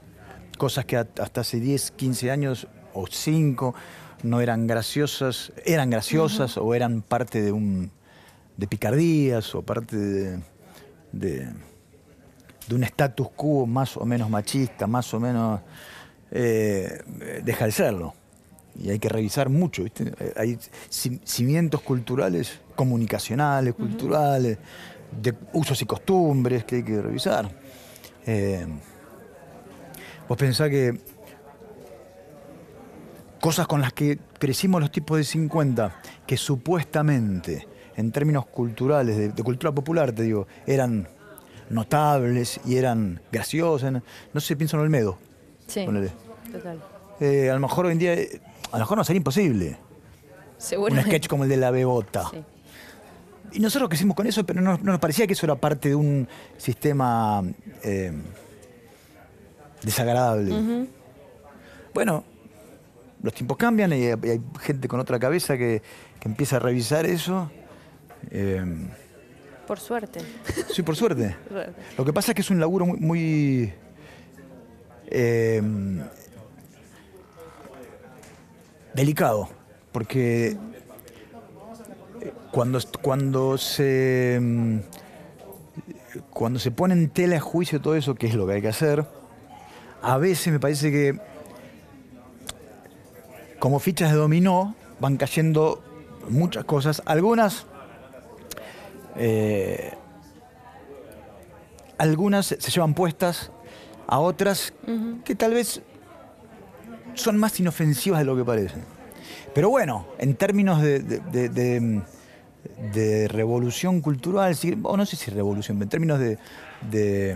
cosas 0.59 0.85
que 0.85 0.95
hasta 0.95 1.41
hace 1.41 1.59
10, 1.59 1.91
15 1.91 2.29
años 2.29 2.67
o 2.93 3.07
5 3.07 3.73
no 4.21 4.41
eran 4.41 4.67
graciosas, 4.67 5.51
eran 5.65 5.89
graciosas 5.89 6.57
o 6.57 6.75
eran 6.75 7.01
parte 7.01 7.41
de 7.41 7.51
un 7.51 7.89
de 8.57 8.67
picardías 8.67 9.55
o 9.55 9.63
parte 9.63 9.97
de, 9.97 10.39
de, 11.13 11.49
un 12.71 12.83
status 12.83 13.29
quo 13.35 13.65
más 13.65 13.97
o 13.97 14.05
menos 14.05 14.29
machista, 14.29 14.85
más 14.85 15.11
o 15.15 15.19
menos 15.19 15.61
eh, 16.29 17.01
deja 17.43 17.65
de 17.65 17.71
serlo. 17.71 18.13
Y 18.75 18.91
hay 18.91 18.99
que 18.99 19.09
revisar 19.09 19.49
mucho, 19.49 19.83
Hay 20.35 20.59
cimientos 20.89 21.81
culturales, 21.81 22.59
comunicacionales, 22.75 23.73
culturales, 23.73 24.59
de 25.11 25.33
usos 25.53 25.81
y 25.81 25.85
costumbres 25.85 26.63
que 26.65 26.77
hay 26.77 26.83
que 26.83 27.01
revisar. 27.01 27.58
Eh, 28.31 28.63
vos 30.27 30.37
pensás 30.37 30.69
que 30.69 30.99
cosas 33.41 33.65
con 33.65 33.81
las 33.81 33.91
que 33.91 34.19
crecimos 34.37 34.79
los 34.81 34.91
tipos 34.91 35.17
de 35.17 35.23
50, 35.23 35.99
que 36.27 36.37
supuestamente 36.37 37.67
en 37.95 38.11
términos 38.11 38.45
culturales, 38.45 39.35
de, 39.35 39.43
cultura 39.43 39.71
popular, 39.71 40.11
te 40.11 40.21
digo, 40.21 40.45
eran 40.67 41.07
notables 41.71 42.61
y 42.65 42.75
eran 42.75 43.19
graciosas. 43.31 44.03
No 44.31 44.39
sé, 44.39 44.55
pienso 44.55 44.77
en 44.77 44.83
Olmedo. 44.83 45.17
Sí, 45.65 45.87
total. 46.51 46.79
Eh, 47.19 47.49
a 47.49 47.53
lo 47.55 47.59
mejor 47.59 47.87
hoy 47.87 47.93
en 47.93 47.97
día, 47.97 48.13
a 48.13 48.77
lo 48.77 48.79
mejor 48.79 48.95
no 48.95 49.03
sería 49.03 49.17
imposible. 49.17 49.79
Un 50.77 51.01
sketch 51.01 51.27
como 51.27 51.45
el 51.45 51.49
de 51.49 51.57
la 51.57 51.71
bebota. 51.71 52.29
Y 53.51 53.59
nosotros 53.59 53.89
crecimos 53.89 54.15
con 54.15 54.27
eso, 54.27 54.45
pero 54.45 54.61
no, 54.61 54.77
nos 54.77 54.99
parecía 54.99 55.27
que 55.27 55.33
eso 55.33 55.45
era 55.45 55.55
parte 55.55 55.89
de 55.89 55.95
un 55.95 56.27
sistema 56.57 57.43
eh, 57.83 58.13
desagradable. 59.83 60.87
Bueno, 61.93 62.23
los 63.21 63.33
tiempos 63.33 63.57
cambian 63.57 63.91
y 63.93 64.07
hay, 64.07 64.41
gente 64.61 64.87
con 64.87 64.99
otra 64.99 65.19
cabeza 65.19 65.57
que, 65.57 65.81
que 66.19 66.27
empieza 66.27 66.57
a 66.57 66.59
revisar 66.59 67.05
eso 67.05 67.49
Em, 68.31 68.89
por 69.67 69.79
suerte. 69.79 70.19
Sí, 70.73 70.81
por 70.83 70.95
suerte. 70.95 71.35
Lo 71.97 72.05
que 72.05 72.13
pasa 72.13 72.31
es 72.31 72.35
que 72.35 72.41
es 72.41 72.49
un 72.49 72.59
laburo 72.59 72.85
muy... 72.85 73.73
Em, 75.11 76.03
delicado, 78.93 79.49
porque 79.91 80.49
eh, 80.49 80.57
cuando, 82.51 82.79
cuando 83.01 83.57
se 83.57 84.35
em, 84.35 84.81
cuando 86.31 86.59
se 86.59 86.71
pone 86.71 86.93
en 86.93 87.09
tela 87.09 87.35
de 87.35 87.39
juicio 87.39 87.81
todo 87.81 87.95
eso, 87.95 88.15
que 88.15 88.27
es 88.27 88.35
lo 88.35 88.47
que 88.47 88.53
hay 88.53 88.61
que 88.61 88.67
hacer, 88.67 89.05
a 90.01 90.17
veces 90.17 90.51
me 90.51 90.59
parece 90.59 90.91
que 90.91 91.19
como 93.59 93.79
fichas 93.79 94.11
de 94.11 94.17
dominó 94.17 94.75
van 94.99 95.17
cayendo 95.17 95.83
muchas 96.29 96.63
cosas, 96.65 97.01
algunas 97.05 97.65
eh, 99.17 99.93
algunas 101.97 102.45
se 102.45 102.71
llevan 102.71 102.93
puestas 102.93 103.51
a 104.07 104.19
otras 104.19 104.73
que 105.25 105.35
tal 105.35 105.53
vez 105.53 105.81
son 107.13 107.37
más 107.37 107.59
inofensivas 107.59 108.19
de 108.19 108.25
lo 108.25 108.35
que 108.35 108.45
parecen. 108.45 108.83
Pero 109.53 109.69
bueno, 109.69 110.07
en 110.17 110.35
términos 110.35 110.81
de, 110.81 110.99
de, 110.99 112.01
revolución 113.29 114.01
cultural, 114.01 114.55
o 114.83 114.97
no 114.97 115.05
sé 115.05 115.15
si 115.15 115.31
revolución, 115.31 115.81
en 115.81 115.89
términos 115.89 116.19
de, 116.19 116.37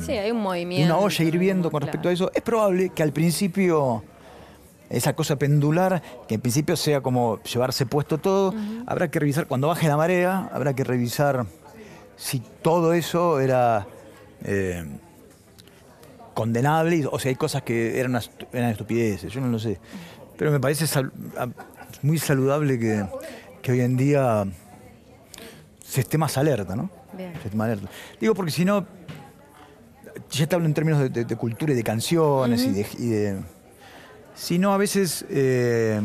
sí, 0.05 0.11
hay 0.11 0.31
un 0.31 0.41
movimiento, 0.41 0.93
una 0.93 1.03
olla 1.03 1.23
hirviendo 1.23 1.71
con 1.71 1.81
respecto 1.81 2.09
a 2.09 2.11
eso, 2.11 2.31
es 2.33 2.41
probable 2.41 2.89
que 2.89 3.03
al 3.03 3.11
principio 3.11 4.03
esa 4.89 5.13
cosa 5.13 5.37
pendular, 5.37 6.01
que 6.27 6.35
en 6.35 6.41
principio 6.41 6.75
sea 6.75 7.01
como 7.01 7.41
llevarse 7.43 7.85
puesto 7.85 8.19
todo, 8.19 8.53
habrá 8.85 9.09
que 9.09 9.19
revisar, 9.19 9.47
cuando 9.47 9.67
baje 9.67 9.87
la 9.87 9.97
marea, 9.97 10.49
habrá 10.53 10.75
que 10.75 10.83
revisar 10.83 11.45
si 12.15 12.41
todo 12.61 12.93
eso 12.93 13.39
era 13.39 13.87
eh, 14.43 14.85
condenable 16.33 17.07
o 17.09 17.17
si 17.17 17.29
hay 17.29 17.35
cosas 17.35 17.63
que 17.63 17.99
eran, 17.99 18.19
eran 18.51 18.69
estupideces, 18.69 19.31
yo 19.33 19.41
no 19.41 19.47
lo 19.47 19.59
sé. 19.59 19.79
Pero 20.37 20.51
me 20.51 20.59
parece 20.59 20.85
muy 22.01 22.17
saludable 22.17 22.79
que, 22.79 23.71
hoy 23.71 23.81
en 23.81 23.97
día 23.97 24.45
se 25.93 26.01
esté 26.01 26.17
más 26.17 26.39
alerta, 26.39 26.75
¿no? 26.75 26.89
Alerta. 27.59 27.87
Digo 28.19 28.33
porque 28.33 28.51
si 28.51 28.65
no, 28.65 28.83
ya 30.31 30.47
te 30.47 30.55
hablo 30.55 30.65
en 30.65 30.73
términos 30.73 31.13
de, 31.13 31.35
cultura 31.35 31.71
y 31.71 31.75
de 31.75 31.83
canciones 31.83 32.63
y, 32.63 33.09
de, 33.09 33.39
Si 34.33 34.57
no, 34.57 34.73
a 34.73 34.77
veces... 34.77 35.23
Eh, 35.29 36.01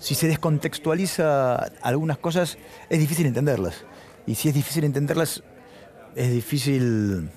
si 0.00 0.16
se 0.16 0.26
descontextualiza 0.26 1.54
algunas 1.80 2.18
cosas, 2.18 2.58
es 2.90 2.98
difícil 2.98 3.26
entenderlas. 3.26 3.84
Y 4.26 4.34
si 4.34 4.48
es 4.48 4.54
difícil 4.54 4.82
entenderlas, 4.82 5.44
es 6.16 6.32
difícil. 6.32 7.30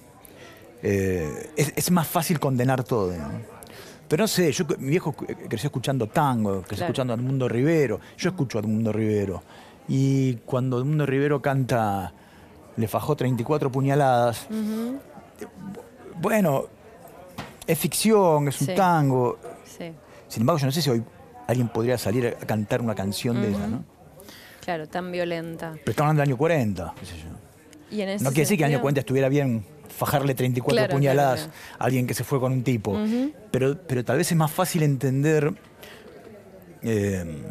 Eh, 0.81 1.51
es, 1.55 1.91
más 1.91 2.07
fácil 2.07 2.39
condenar 2.39 2.83
todo. 2.83 3.13
Pero 4.07 4.23
no 4.23 4.27
sé, 4.27 4.51
yo, 4.51 4.65
mi 4.79 4.89
viejo 4.89 5.13
creció 5.13 5.67
escuchando 5.67 6.07
tango, 6.07 6.63
creció 6.63 6.85
escuchando 6.85 7.13
a 7.13 7.15
Edmundo 7.15 7.47
Rivero. 7.47 7.99
Yo 8.17 8.29
escucho 8.29 8.57
a 8.57 8.61
Edmundo 8.61 8.91
Rivero. 8.91 9.43
Y 9.87 10.35
cuando 10.45 10.79
Edmundo 10.79 11.05
Rivero 11.05 11.41
canta 11.41 12.13
Le 12.77 12.87
fajó 12.87 13.15
34 13.15 13.71
puñaladas, 13.71 14.47
bueno, 16.19 16.65
es 17.67 17.77
ficción, 17.77 18.47
es 18.47 18.61
un 18.61 18.75
tango. 18.75 19.37
Sin 20.27 20.41
embargo, 20.41 20.59
yo 20.59 20.65
no 20.65 20.71
sé 20.71 20.81
si 20.81 20.89
hoy 20.89 21.03
alguien 21.47 21.67
podría 21.69 21.97
salir 21.97 22.27
a 22.27 22.45
cantar 22.45 22.81
una 22.81 22.95
canción 22.95 23.41
de 23.41 23.51
esa, 23.51 23.67
¿no? 23.67 23.83
Claro, 24.63 24.87
tan 24.87 25.11
violenta. 25.11 25.73
Pero 25.73 25.91
estamos 25.91 26.09
hablando 26.09 26.21
del 26.21 26.29
año 26.29 26.37
40, 26.37 26.93
qué 26.99 27.05
sé 27.05 27.13
yo. 27.17 28.23
no 28.23 28.29
quiere 28.29 28.41
decir 28.41 28.57
que 28.57 28.63
el 28.63 28.71
año 28.71 28.81
40 28.81 29.01
estuviera 29.01 29.29
bien 29.29 29.63
fajarle 29.95 30.33
34 30.33 30.89
puñaladas 30.89 31.49
a 31.77 31.85
alguien 31.85 32.07
que 32.07 32.13
se 32.13 32.23
fue 32.23 32.39
con 32.39 32.51
un 32.51 32.63
tipo. 32.63 32.97
pero, 33.51 33.77
pero 33.87 34.03
tal 34.03 34.17
vez 34.17 34.31
es 34.31 34.37
más 34.37 34.51
fácil 34.51 34.83
entender 34.83 35.53
eh, 36.81 37.43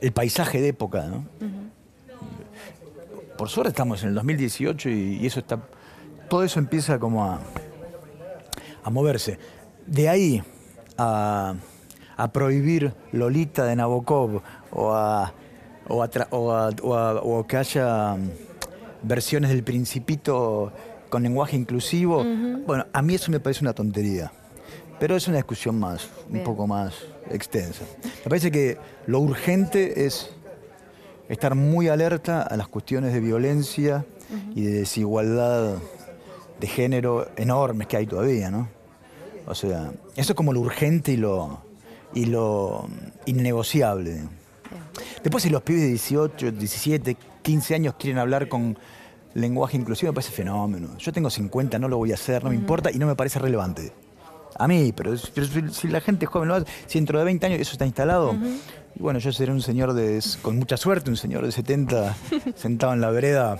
el 0.00 0.12
paisaje 0.12 0.60
de 0.60 0.68
época, 0.68 1.06
¿no? 1.06 1.24
Por 3.36 3.48
suerte 3.48 3.70
estamos 3.70 4.02
en 4.02 4.10
el 4.10 4.14
2018 4.14 4.88
y, 4.90 5.26
eso 5.26 5.40
está. 5.40 5.58
Todo 6.28 6.44
eso 6.44 6.58
empieza 6.58 6.98
como 6.98 7.24
a, 7.24 7.40
a 8.82 8.90
moverse. 8.90 9.38
De 9.86 10.08
ahí 10.08 10.42
a, 10.96 11.54
prohibir 12.32 12.94
Lolita 13.12 13.64
de 13.64 13.76
Nabokov 13.76 14.40
o 14.70 14.92
a, 14.92 15.32
o 15.88 17.46
que 17.46 17.56
haya 17.56 18.14
mm, 18.14 18.30
versiones 19.02 19.50
del 19.50 19.64
Principito 19.64 20.72
con 21.10 21.22
lenguaje 21.22 21.56
inclusivo, 21.56 22.24
bueno, 22.66 22.86
a 22.92 23.02
mí 23.02 23.14
eso 23.14 23.30
me 23.30 23.40
parece 23.40 23.62
una 23.62 23.72
tontería. 23.72 24.32
Pero 24.98 25.16
es 25.16 25.28
una 25.28 25.36
discusión 25.36 25.78
más, 25.78 26.08
un 26.30 26.42
poco 26.44 26.66
más 26.66 26.94
extensa. 27.30 27.84
Me 28.24 28.28
parece 28.28 28.50
que 28.50 28.78
lo 29.06 29.20
urgente 29.20 30.06
es 30.06 30.30
estar 31.28 31.54
muy 31.54 31.88
alerta 31.88 32.42
a 32.42 32.56
las 32.56 32.68
cuestiones 32.68 33.12
de 33.12 33.20
violencia 33.20 34.04
y 34.54 34.64
de 34.64 34.72
desigualdad 34.80 35.78
de 36.60 36.66
género 36.66 37.28
enormes 37.36 37.86
que 37.86 37.96
hay 37.96 38.06
todavía, 38.06 38.50
¿no? 38.50 38.68
O 39.46 39.54
sea, 39.54 39.92
eso 40.16 40.32
es 40.32 40.36
como 40.36 40.52
lo 40.52 40.60
urgente 40.60 41.12
y 41.12 41.16
lo, 41.16 41.60
y 42.14 42.26
lo 42.26 42.88
innegociable. 43.26 44.22
Después 45.22 45.42
si 45.42 45.50
los 45.50 45.62
pibes 45.62 45.82
de 45.82 45.88
18, 45.88 46.52
17, 46.52 47.16
15 47.42 47.74
años 47.74 47.94
quieren 47.98 48.18
hablar 48.18 48.48
con 48.48 48.78
lenguaje 49.34 49.76
inclusivo, 49.76 50.12
me 50.12 50.16
parece 50.16 50.32
fenómeno. 50.32 50.96
Yo 50.98 51.12
tengo 51.12 51.28
50, 51.28 51.78
no 51.78 51.88
lo 51.88 51.98
voy 51.98 52.12
a 52.12 52.14
hacer, 52.14 52.42
no 52.42 52.50
me 52.50 52.56
importa 52.56 52.90
y 52.90 52.98
no 52.98 53.06
me 53.06 53.16
parece 53.16 53.38
relevante. 53.38 53.92
A 54.58 54.68
mí, 54.68 54.92
pero, 54.92 55.16
si, 55.16 55.88
la 55.88 56.00
gente 56.00 56.26
joven 56.26 56.48
lo 56.48 56.54
hace, 56.54 56.66
si 56.86 56.98
dentro 56.98 57.18
de 57.18 57.24
20 57.24 57.46
años 57.46 57.60
eso 57.60 57.72
está 57.72 57.86
instalado, 57.86 58.34
y 58.94 59.00
bueno, 59.00 59.18
yo 59.18 59.32
seré 59.32 59.52
un 59.52 59.62
señor 59.62 59.92
de, 59.92 60.22
con 60.42 60.58
mucha 60.58 60.76
suerte, 60.76 61.10
un 61.10 61.16
señor 61.16 61.44
de 61.44 61.52
70 61.52 62.16
sentado 62.54 62.92
en 62.92 63.00
la 63.00 63.10
vereda 63.10 63.58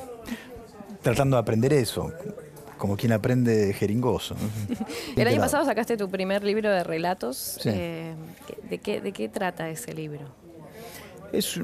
tratando 1.02 1.36
de 1.36 1.42
aprender 1.42 1.72
eso 1.72 2.12
como 2.78 2.96
quien 2.98 3.12
aprende 3.12 3.72
jeringoso. 3.72 4.36
El 5.16 5.26
año 5.26 5.40
pasado 5.40 5.64
sacaste 5.64 5.96
tu 5.96 6.10
primer 6.10 6.44
libro 6.44 6.70
de 6.70 6.84
relatos. 6.84 7.58
Eh, 7.64 8.14
¿de, 8.68 8.78
qué, 8.78 9.00
¿De 9.00 9.12
qué 9.12 9.28
trata 9.30 9.70
ese 9.70 9.94
libro? 9.94 10.26
Es, 11.32 11.58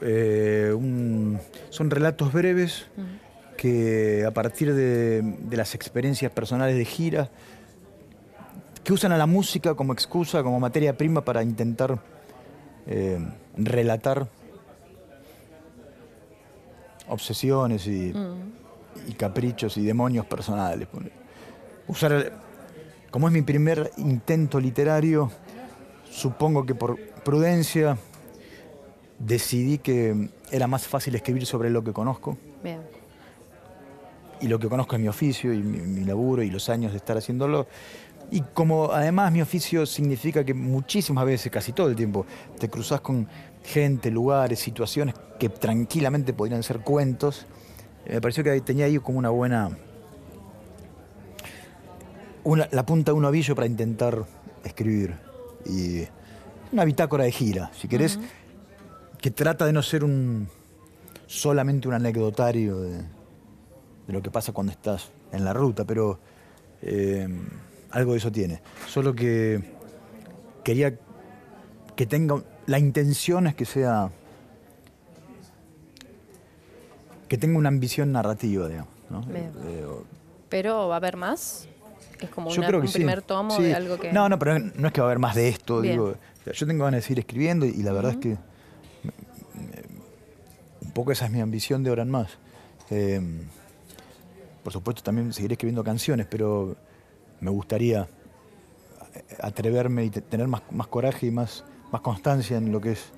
eh, 0.00 0.74
son 1.70 1.90
relatos 1.90 2.32
breves 2.32 2.86
que 3.56 4.24
a 4.26 4.30
partir 4.30 4.74
de, 4.74 5.22
las 5.50 5.74
experiencias 5.74 6.32
personales 6.32 6.76
de 6.76 6.84
gira, 6.84 7.30
que 8.84 8.92
usan 8.92 9.12
a 9.12 9.18
la 9.18 9.26
música 9.26 9.74
como 9.74 9.92
excusa, 9.92 10.42
como 10.42 10.60
materia 10.60 10.96
prima 10.96 11.24
para 11.24 11.42
intentar 11.42 11.98
eh, 12.86 13.18
relatar 13.56 14.28
obsesiones 17.08 17.86
y 17.86 18.12
y 19.08 19.12
caprichos 19.12 19.76
y 19.76 19.84
demonios 19.84 20.26
personales. 20.26 20.88
Usar, 21.86 22.32
como 23.10 23.28
es 23.28 23.34
mi 23.34 23.42
primer 23.42 23.90
intento 23.96 24.60
literario, 24.60 25.30
supongo 26.10 26.64
que 26.64 26.74
por 26.74 26.98
prudencia 27.24 27.98
decidí 29.18 29.78
que 29.78 30.30
era 30.50 30.66
más 30.66 30.86
fácil 30.86 31.14
escribir 31.14 31.46
sobre 31.46 31.70
lo 31.70 31.82
que 31.84 31.92
conozco. 31.92 32.38
Y 34.40 34.48
lo 34.48 34.58
que 34.58 34.68
conozco 34.68 34.96
es 34.96 35.00
mi 35.00 35.08
oficio 35.08 35.52
y 35.52 35.62
mi, 35.62 36.04
laburo 36.04 36.42
y 36.42 36.50
los 36.50 36.68
años 36.68 36.92
de 36.92 36.98
estar 36.98 37.16
haciéndolo. 37.16 37.66
Y 38.30 38.40
como 38.40 38.92
además 38.92 39.32
mi 39.32 39.42
oficio 39.42 39.86
significa 39.86 40.44
que 40.44 40.54
muchísimas 40.54 41.24
veces, 41.24 41.52
casi 41.52 41.72
todo 41.72 41.88
el 41.88 41.96
tiempo, 41.96 42.26
te 42.58 42.68
cruzas 42.68 43.00
con 43.00 43.28
gente, 43.62 44.10
lugares, 44.10 44.58
situaciones 44.58 45.14
que 45.38 45.48
tranquilamente 45.48 46.32
podrían 46.32 46.62
ser 46.62 46.80
cuentos, 46.80 47.46
me 48.06 48.20
pareció 48.20 48.44
que 48.44 48.60
tenía 48.60 48.86
ahí 48.86 48.98
como 48.98 49.18
una 49.18 49.30
buena. 49.30 49.70
la 52.44 52.86
punta 52.86 53.12
de 53.12 53.18
un 53.18 53.24
ovillo 53.24 53.54
para 53.54 53.66
intentar 53.66 54.24
escribir. 54.64 55.16
Y 55.66 56.02
una 56.72 56.84
bitácora 56.84 57.24
de 57.24 57.32
gira, 57.32 57.70
si 57.72 57.88
querés, 57.88 58.18
que 59.20 59.30
trata 59.30 59.64
de 59.64 59.72
no 59.72 59.82
ser 59.82 60.04
un 60.04 60.48
solamente 61.26 61.88
un 61.88 61.94
anecdotario 61.94 62.80
de, 62.80 63.02
lo 64.08 64.22
que 64.22 64.30
pasa 64.30 64.52
cuando 64.52 64.72
estás 64.72 65.10
en 65.32 65.44
la 65.44 65.52
ruta, 65.52 65.84
pero 65.84 66.18
eh, 66.82 67.26
algo 67.94 68.12
de 68.12 68.18
eso 68.18 68.30
tiene. 68.30 68.60
Solo 68.88 69.14
que 69.14 69.62
quería 70.62 70.98
que 71.96 72.06
tenga. 72.06 72.42
La 72.66 72.78
intención 72.78 73.46
es 73.46 73.54
que 73.54 73.64
sea 73.64 74.10
que 77.28 77.38
tenga 77.38 77.56
una 77.58 77.68
ambición 77.68 78.12
narrativa, 78.12 78.68
digamos. 78.68 78.92
Eh, 79.32 79.50
eh, 79.64 79.86
pero 80.48 80.88
va 80.88 80.94
a 80.94 80.98
haber 80.98 81.16
más. 81.16 81.68
Es 82.20 82.30
como 82.30 82.50
un 82.50 82.92
primer 82.92 83.22
tomo 83.22 83.58
de 83.58 83.74
algo 83.74 83.98
que. 83.98 84.12
No, 84.12 84.28
no, 84.28 84.38
pero 84.38 84.58
no 84.58 84.88
es 84.88 84.92
que 84.92 85.00
va 85.00 85.06
a 85.06 85.10
haber 85.10 85.20
más 85.20 85.36
de 85.36 85.48
esto. 85.48 85.80
Digo, 85.80 86.16
yo 86.52 86.66
tengo 86.66 86.84
ganas 86.84 86.98
de 86.98 87.02
seguir 87.02 87.20
escribiendo 87.20 87.64
y 87.64 87.82
la 87.82 87.92
verdad 87.92 88.12
es 88.12 88.16
que 88.18 88.36
un 90.80 90.90
poco 90.92 91.12
esa 91.12 91.26
es 91.26 91.30
mi 91.30 91.40
ambición 91.40 91.84
de 91.84 91.90
ahora 91.90 92.02
en 92.02 92.10
más. 92.10 92.38
Eh, 92.90 93.20
por 94.64 94.72
supuesto, 94.72 95.02
también 95.02 95.32
seguiré 95.32 95.54
escribiendo 95.54 95.84
canciones, 95.84 96.26
pero 96.28 96.76
me 97.44 97.50
gustaría 97.50 98.08
atreverme 99.40 100.04
y 100.04 100.10
tener 100.10 100.48
más, 100.48 100.62
más 100.70 100.86
coraje 100.86 101.26
y 101.26 101.30
más, 101.30 101.64
más 101.92 102.00
constancia 102.00 102.56
en 102.56 102.72
lo 102.72 102.80
que 102.80 102.92
es 102.92 103.12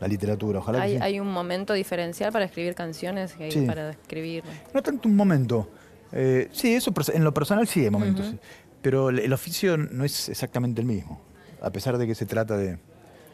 la 0.00 0.08
literatura. 0.08 0.60
Ojalá 0.60 0.82
hay, 0.82 0.96
que 0.96 1.02
hay 1.02 1.20
un 1.20 1.30
momento 1.30 1.72
diferencial 1.72 2.32
para 2.32 2.44
escribir 2.44 2.74
canciones 2.74 3.34
y 3.38 3.60
para 3.62 3.90
escribir. 3.90 4.44
No 4.72 4.82
tanto 4.82 5.08
un 5.08 5.16
momento. 5.16 5.68
Eh, 6.12 6.48
sí, 6.52 6.74
eso 6.74 6.92
en 7.12 7.24
lo 7.24 7.34
personal 7.34 7.66
sí 7.66 7.84
hay 7.84 7.90
momentos. 7.90 8.34
Pero 8.80 9.08
el, 9.10 9.32
oficio 9.32 9.76
no 9.76 10.04
es 10.04 10.28
exactamente 10.28 10.80
el 10.80 10.86
mismo. 10.86 11.20
A 11.60 11.70
pesar 11.70 11.98
de 11.98 12.06
que 12.06 12.14
se 12.14 12.26
trata 12.26 12.56
de. 12.56 12.78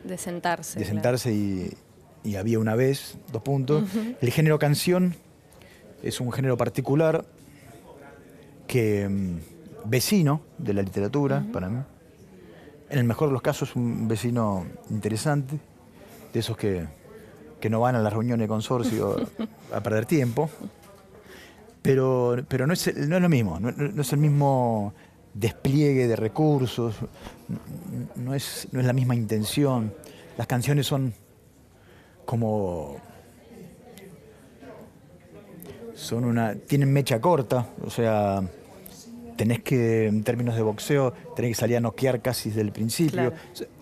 De 0.03 0.17
sentarse. 0.17 0.79
De 0.79 0.85
sentarse 0.85 1.33
y, 1.33 2.37
había 2.37 2.59
una 2.59 2.75
vez, 2.75 3.19
dos 3.31 3.43
puntos. 3.43 3.85
El 4.21 4.31
género 4.31 4.59
canción 4.59 5.15
es 6.03 6.21
un 6.21 6.33
género 6.33 6.57
particular 6.57 7.27
que. 8.67 9.39
Vecino 9.85 10.41
de 10.59 10.75
la 10.75 10.83
literatura, 10.83 11.45
para 11.53 11.69
mí. 11.69 11.83
En 12.91 12.99
el 12.99 13.05
mejor 13.05 13.29
de 13.29 13.33
los 13.33 13.43
casos, 13.43 13.77
un 13.77 14.07
vecino 14.07 14.67
interesante 14.91 15.59
de 16.33 16.41
esos 16.41 16.57
que, 16.57 16.87
no 17.71 17.81
van 17.81 17.95
a 17.95 18.01
las 18.01 18.13
reuniones 18.13 18.45
de 18.45 18.49
consorcio 18.49 19.17
a 19.73 19.81
perder 19.81 20.05
tiempo. 20.05 20.51
Pero, 21.81 22.37
pero 22.47 22.67
no, 22.67 22.75
es, 22.75 22.95
no 22.97 23.17
es 23.17 23.23
lo 23.23 23.29
mismo, 23.29 23.59
no, 23.59 24.01
es 24.01 24.13
el 24.13 24.19
mismo 24.19 24.95
despliegue 25.33 26.07
de 26.07 26.17
recursos, 26.17 26.95
no 28.17 28.35
es, 28.35 28.69
no 28.73 28.81
es 28.81 28.87
la 28.87 28.93
misma 28.93 29.15
intención. 29.15 29.95
Las 30.37 30.47
canciones 30.47 30.87
son 30.87 31.15
como 32.25 32.97
son 35.95 36.25
una 36.25 36.55
tienen 36.55 36.93
mecha 36.93 37.21
corta, 37.21 37.67
o 37.85 37.91
sea, 37.91 38.43
tenés 39.37 39.63
que 39.63 40.07
en 40.07 40.23
términos 40.23 40.55
de 40.55 40.63
boxeo 40.63 41.13
tenés 41.35 41.53
que 41.53 41.61
salir 41.61 41.77
a 41.77 41.81
noquear 41.81 42.21
casi 42.21 42.49
desde 42.49 42.63
el 42.63 42.73
principio. 42.73 43.33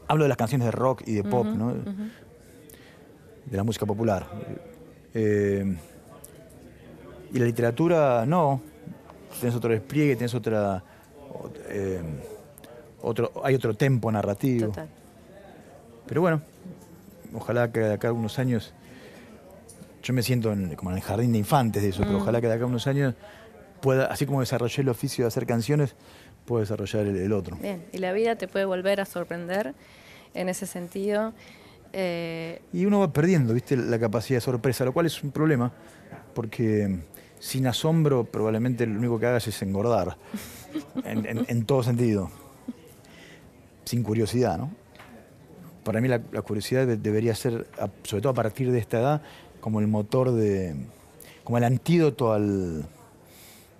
Hablo 0.08 0.24
de 0.24 0.28
las 0.28 0.36
canciones 0.36 0.66
de 0.66 0.72
rock 0.72 1.02
y 1.06 1.14
de 1.14 1.24
pop, 1.24 1.46
¿no? 1.46 1.74
De 1.74 3.56
la 3.56 3.62
música 3.62 3.86
popular. 3.86 4.26
Eh, 5.14 5.76
y 7.32 7.38
la 7.38 7.44
literatura 7.44 8.24
no, 8.26 8.60
tenés 9.40 9.54
otro 9.54 9.70
despliegue, 9.70 10.16
tenés 10.16 10.34
otra 10.34 10.82
eh, 11.68 12.00
otro, 13.02 13.32
hay 13.42 13.54
otro 13.54 13.74
tempo 13.74 14.10
narrativo. 14.10 14.68
Total. 14.68 14.88
Pero 16.06 16.20
bueno, 16.20 16.42
ojalá 17.34 17.72
que 17.72 17.80
de 17.80 17.94
acá 17.94 18.08
a 18.08 18.12
unos 18.12 18.38
años, 18.38 18.72
yo 20.02 20.12
me 20.14 20.22
siento 20.22 20.54
como 20.76 20.90
en 20.90 20.96
el 20.96 21.02
jardín 21.02 21.32
de 21.32 21.38
infantes 21.38 21.82
de 21.82 21.90
eso, 21.90 22.02
pero 22.02 22.18
mm. 22.18 22.22
ojalá 22.22 22.40
que 22.40 22.48
de 22.48 22.54
acá 22.54 22.64
a 22.64 22.66
unos 22.66 22.86
años 22.86 23.14
pueda, 23.82 24.06
así 24.06 24.24
como 24.24 24.40
desarrollé 24.40 24.80
el 24.80 24.88
oficio 24.88 25.24
de 25.24 25.28
hacer 25.28 25.44
canciones, 25.44 25.94
pueda 26.46 26.62
desarrollar 26.62 27.06
el, 27.06 27.32
otro. 27.34 27.56
Bien, 27.56 27.84
y 27.92 27.98
la 27.98 28.12
vida 28.12 28.36
te 28.36 28.48
puede 28.48 28.64
volver 28.64 29.00
a 29.02 29.04
sorprender 29.04 29.74
en 30.32 30.48
ese 30.48 30.66
sentido. 30.66 31.34
Eh, 31.92 32.62
y 32.72 32.86
uno 32.86 33.00
va 33.00 33.12
perdiendo, 33.12 33.52
viste, 33.52 33.76
la 33.76 33.98
capacidad 33.98 34.38
de 34.38 34.40
sorpresa, 34.40 34.86
lo 34.86 34.92
cual 34.94 35.04
es 35.04 35.22
un 35.22 35.30
problema, 35.30 35.70
porque 36.34 37.00
sin 37.38 37.66
asombro 37.66 38.24
probablemente 38.24 38.86
lo 38.86 38.98
único 38.98 39.18
que 39.18 39.26
hagas 39.26 39.46
es 39.48 39.60
engordar, 39.60 40.16
en 41.04 41.66
todo 41.66 41.82
sentido, 41.82 42.30
sin 43.84 44.02
curiosidad, 44.02 44.56
¿no? 44.56 44.82
para 45.82 46.00
mí 46.00 46.08
la, 46.08 46.20
curiosidad 46.20 46.86
debería 46.86 47.34
ser, 47.34 47.66
sobre 48.04 48.22
todo 48.22 48.30
a 48.30 48.34
partir 48.34 48.70
de 48.70 48.78
esta 48.78 49.00
edad, 49.00 49.22
como 49.60 49.80
el 49.80 49.88
motor 49.88 50.32
de, 50.32 50.74
como 51.44 51.58
el 51.58 51.64
antídoto 51.64 52.32
al, 52.32 52.86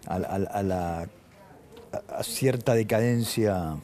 a, 0.07 0.63
la 0.63 1.09
cierta 2.23 2.75
decadencia 2.75 3.77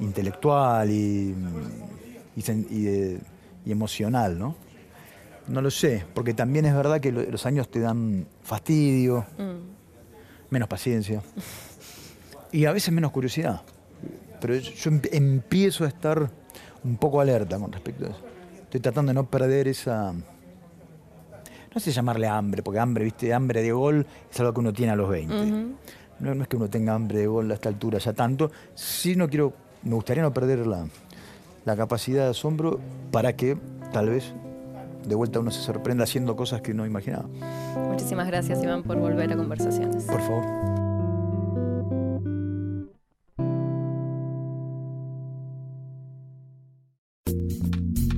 intelectual 0.00 0.90
y, 0.90 1.34
emocional, 3.66 4.38
¿no? 4.38 4.56
No 5.46 5.60
lo 5.60 5.70
sé, 5.70 6.04
porque 6.14 6.32
también 6.32 6.64
es 6.64 6.74
verdad 6.74 7.00
que 7.00 7.12
los 7.12 7.44
años 7.44 7.70
te 7.70 7.80
dan 7.80 8.26
fastidio, 8.42 9.26
mm. 9.36 10.50
menos 10.50 10.68
paciencia 10.68 11.22
y 12.50 12.64
a 12.64 12.72
veces 12.72 12.94
menos 12.94 13.10
curiosidad 13.10 13.62
pero 14.44 14.58
yo 14.58 14.90
empiezo 15.12 15.84
a 15.84 15.88
estar 15.88 16.30
un 16.82 16.98
poco 16.98 17.18
alerta 17.18 17.58
con 17.58 17.72
respecto 17.72 18.04
a 18.04 18.08
eso. 18.10 18.20
Estoy 18.64 18.80
tratando 18.80 19.08
de 19.08 19.14
no 19.14 19.24
perder 19.24 19.68
esa. 19.68 20.12
No 21.74 21.80
sé 21.80 21.90
llamarle 21.90 22.28
hambre, 22.28 22.62
porque 22.62 22.78
hambre, 22.78 23.04
viste, 23.04 23.34
hambre 23.34 23.62
de 23.62 23.72
gol 23.72 24.06
es 24.30 24.40
algo 24.40 24.54
que 24.54 24.60
uno 24.60 24.72
tiene 24.72 24.92
a 24.92 24.96
los 24.96 25.08
20. 25.08 25.34
no, 26.20 26.42
es 26.42 26.48
que 26.48 26.56
uno 26.56 26.70
tenga 26.70 26.94
hambre 26.94 27.18
de 27.18 27.26
gol 27.26 27.50
a 27.50 27.54
esta 27.54 27.68
altura 27.68 27.98
ya 27.98 28.12
tanto. 28.12 28.50
Sí 28.74 29.16
no 29.16 29.28
quiero, 29.28 29.52
me 29.82 29.94
gustaría 29.94 30.22
no 30.22 30.32
perder 30.32 30.66
la, 30.66 30.86
la 31.64 31.76
capacidad 31.76 32.24
de 32.24 32.30
asombro 32.30 32.80
para 33.10 33.34
que 33.34 33.56
tal 33.92 34.10
vez 34.10 34.32
de 35.06 35.14
vuelta 35.14 35.40
uno 35.40 35.50
se 35.50 35.60
sorprenda 35.60 36.04
haciendo 36.04 36.36
cosas 36.36 36.60
que 36.60 36.74
no 36.74 36.86
imaginaba. 36.86 37.26
Muchísimas 37.88 38.26
gracias, 38.26 38.62
Iván, 38.62 38.82
por 38.82 38.98
volver 38.98 39.32
a 39.32 39.36
conversaciones. 39.36 40.04
Por 40.04 40.20
favor. 40.20 40.83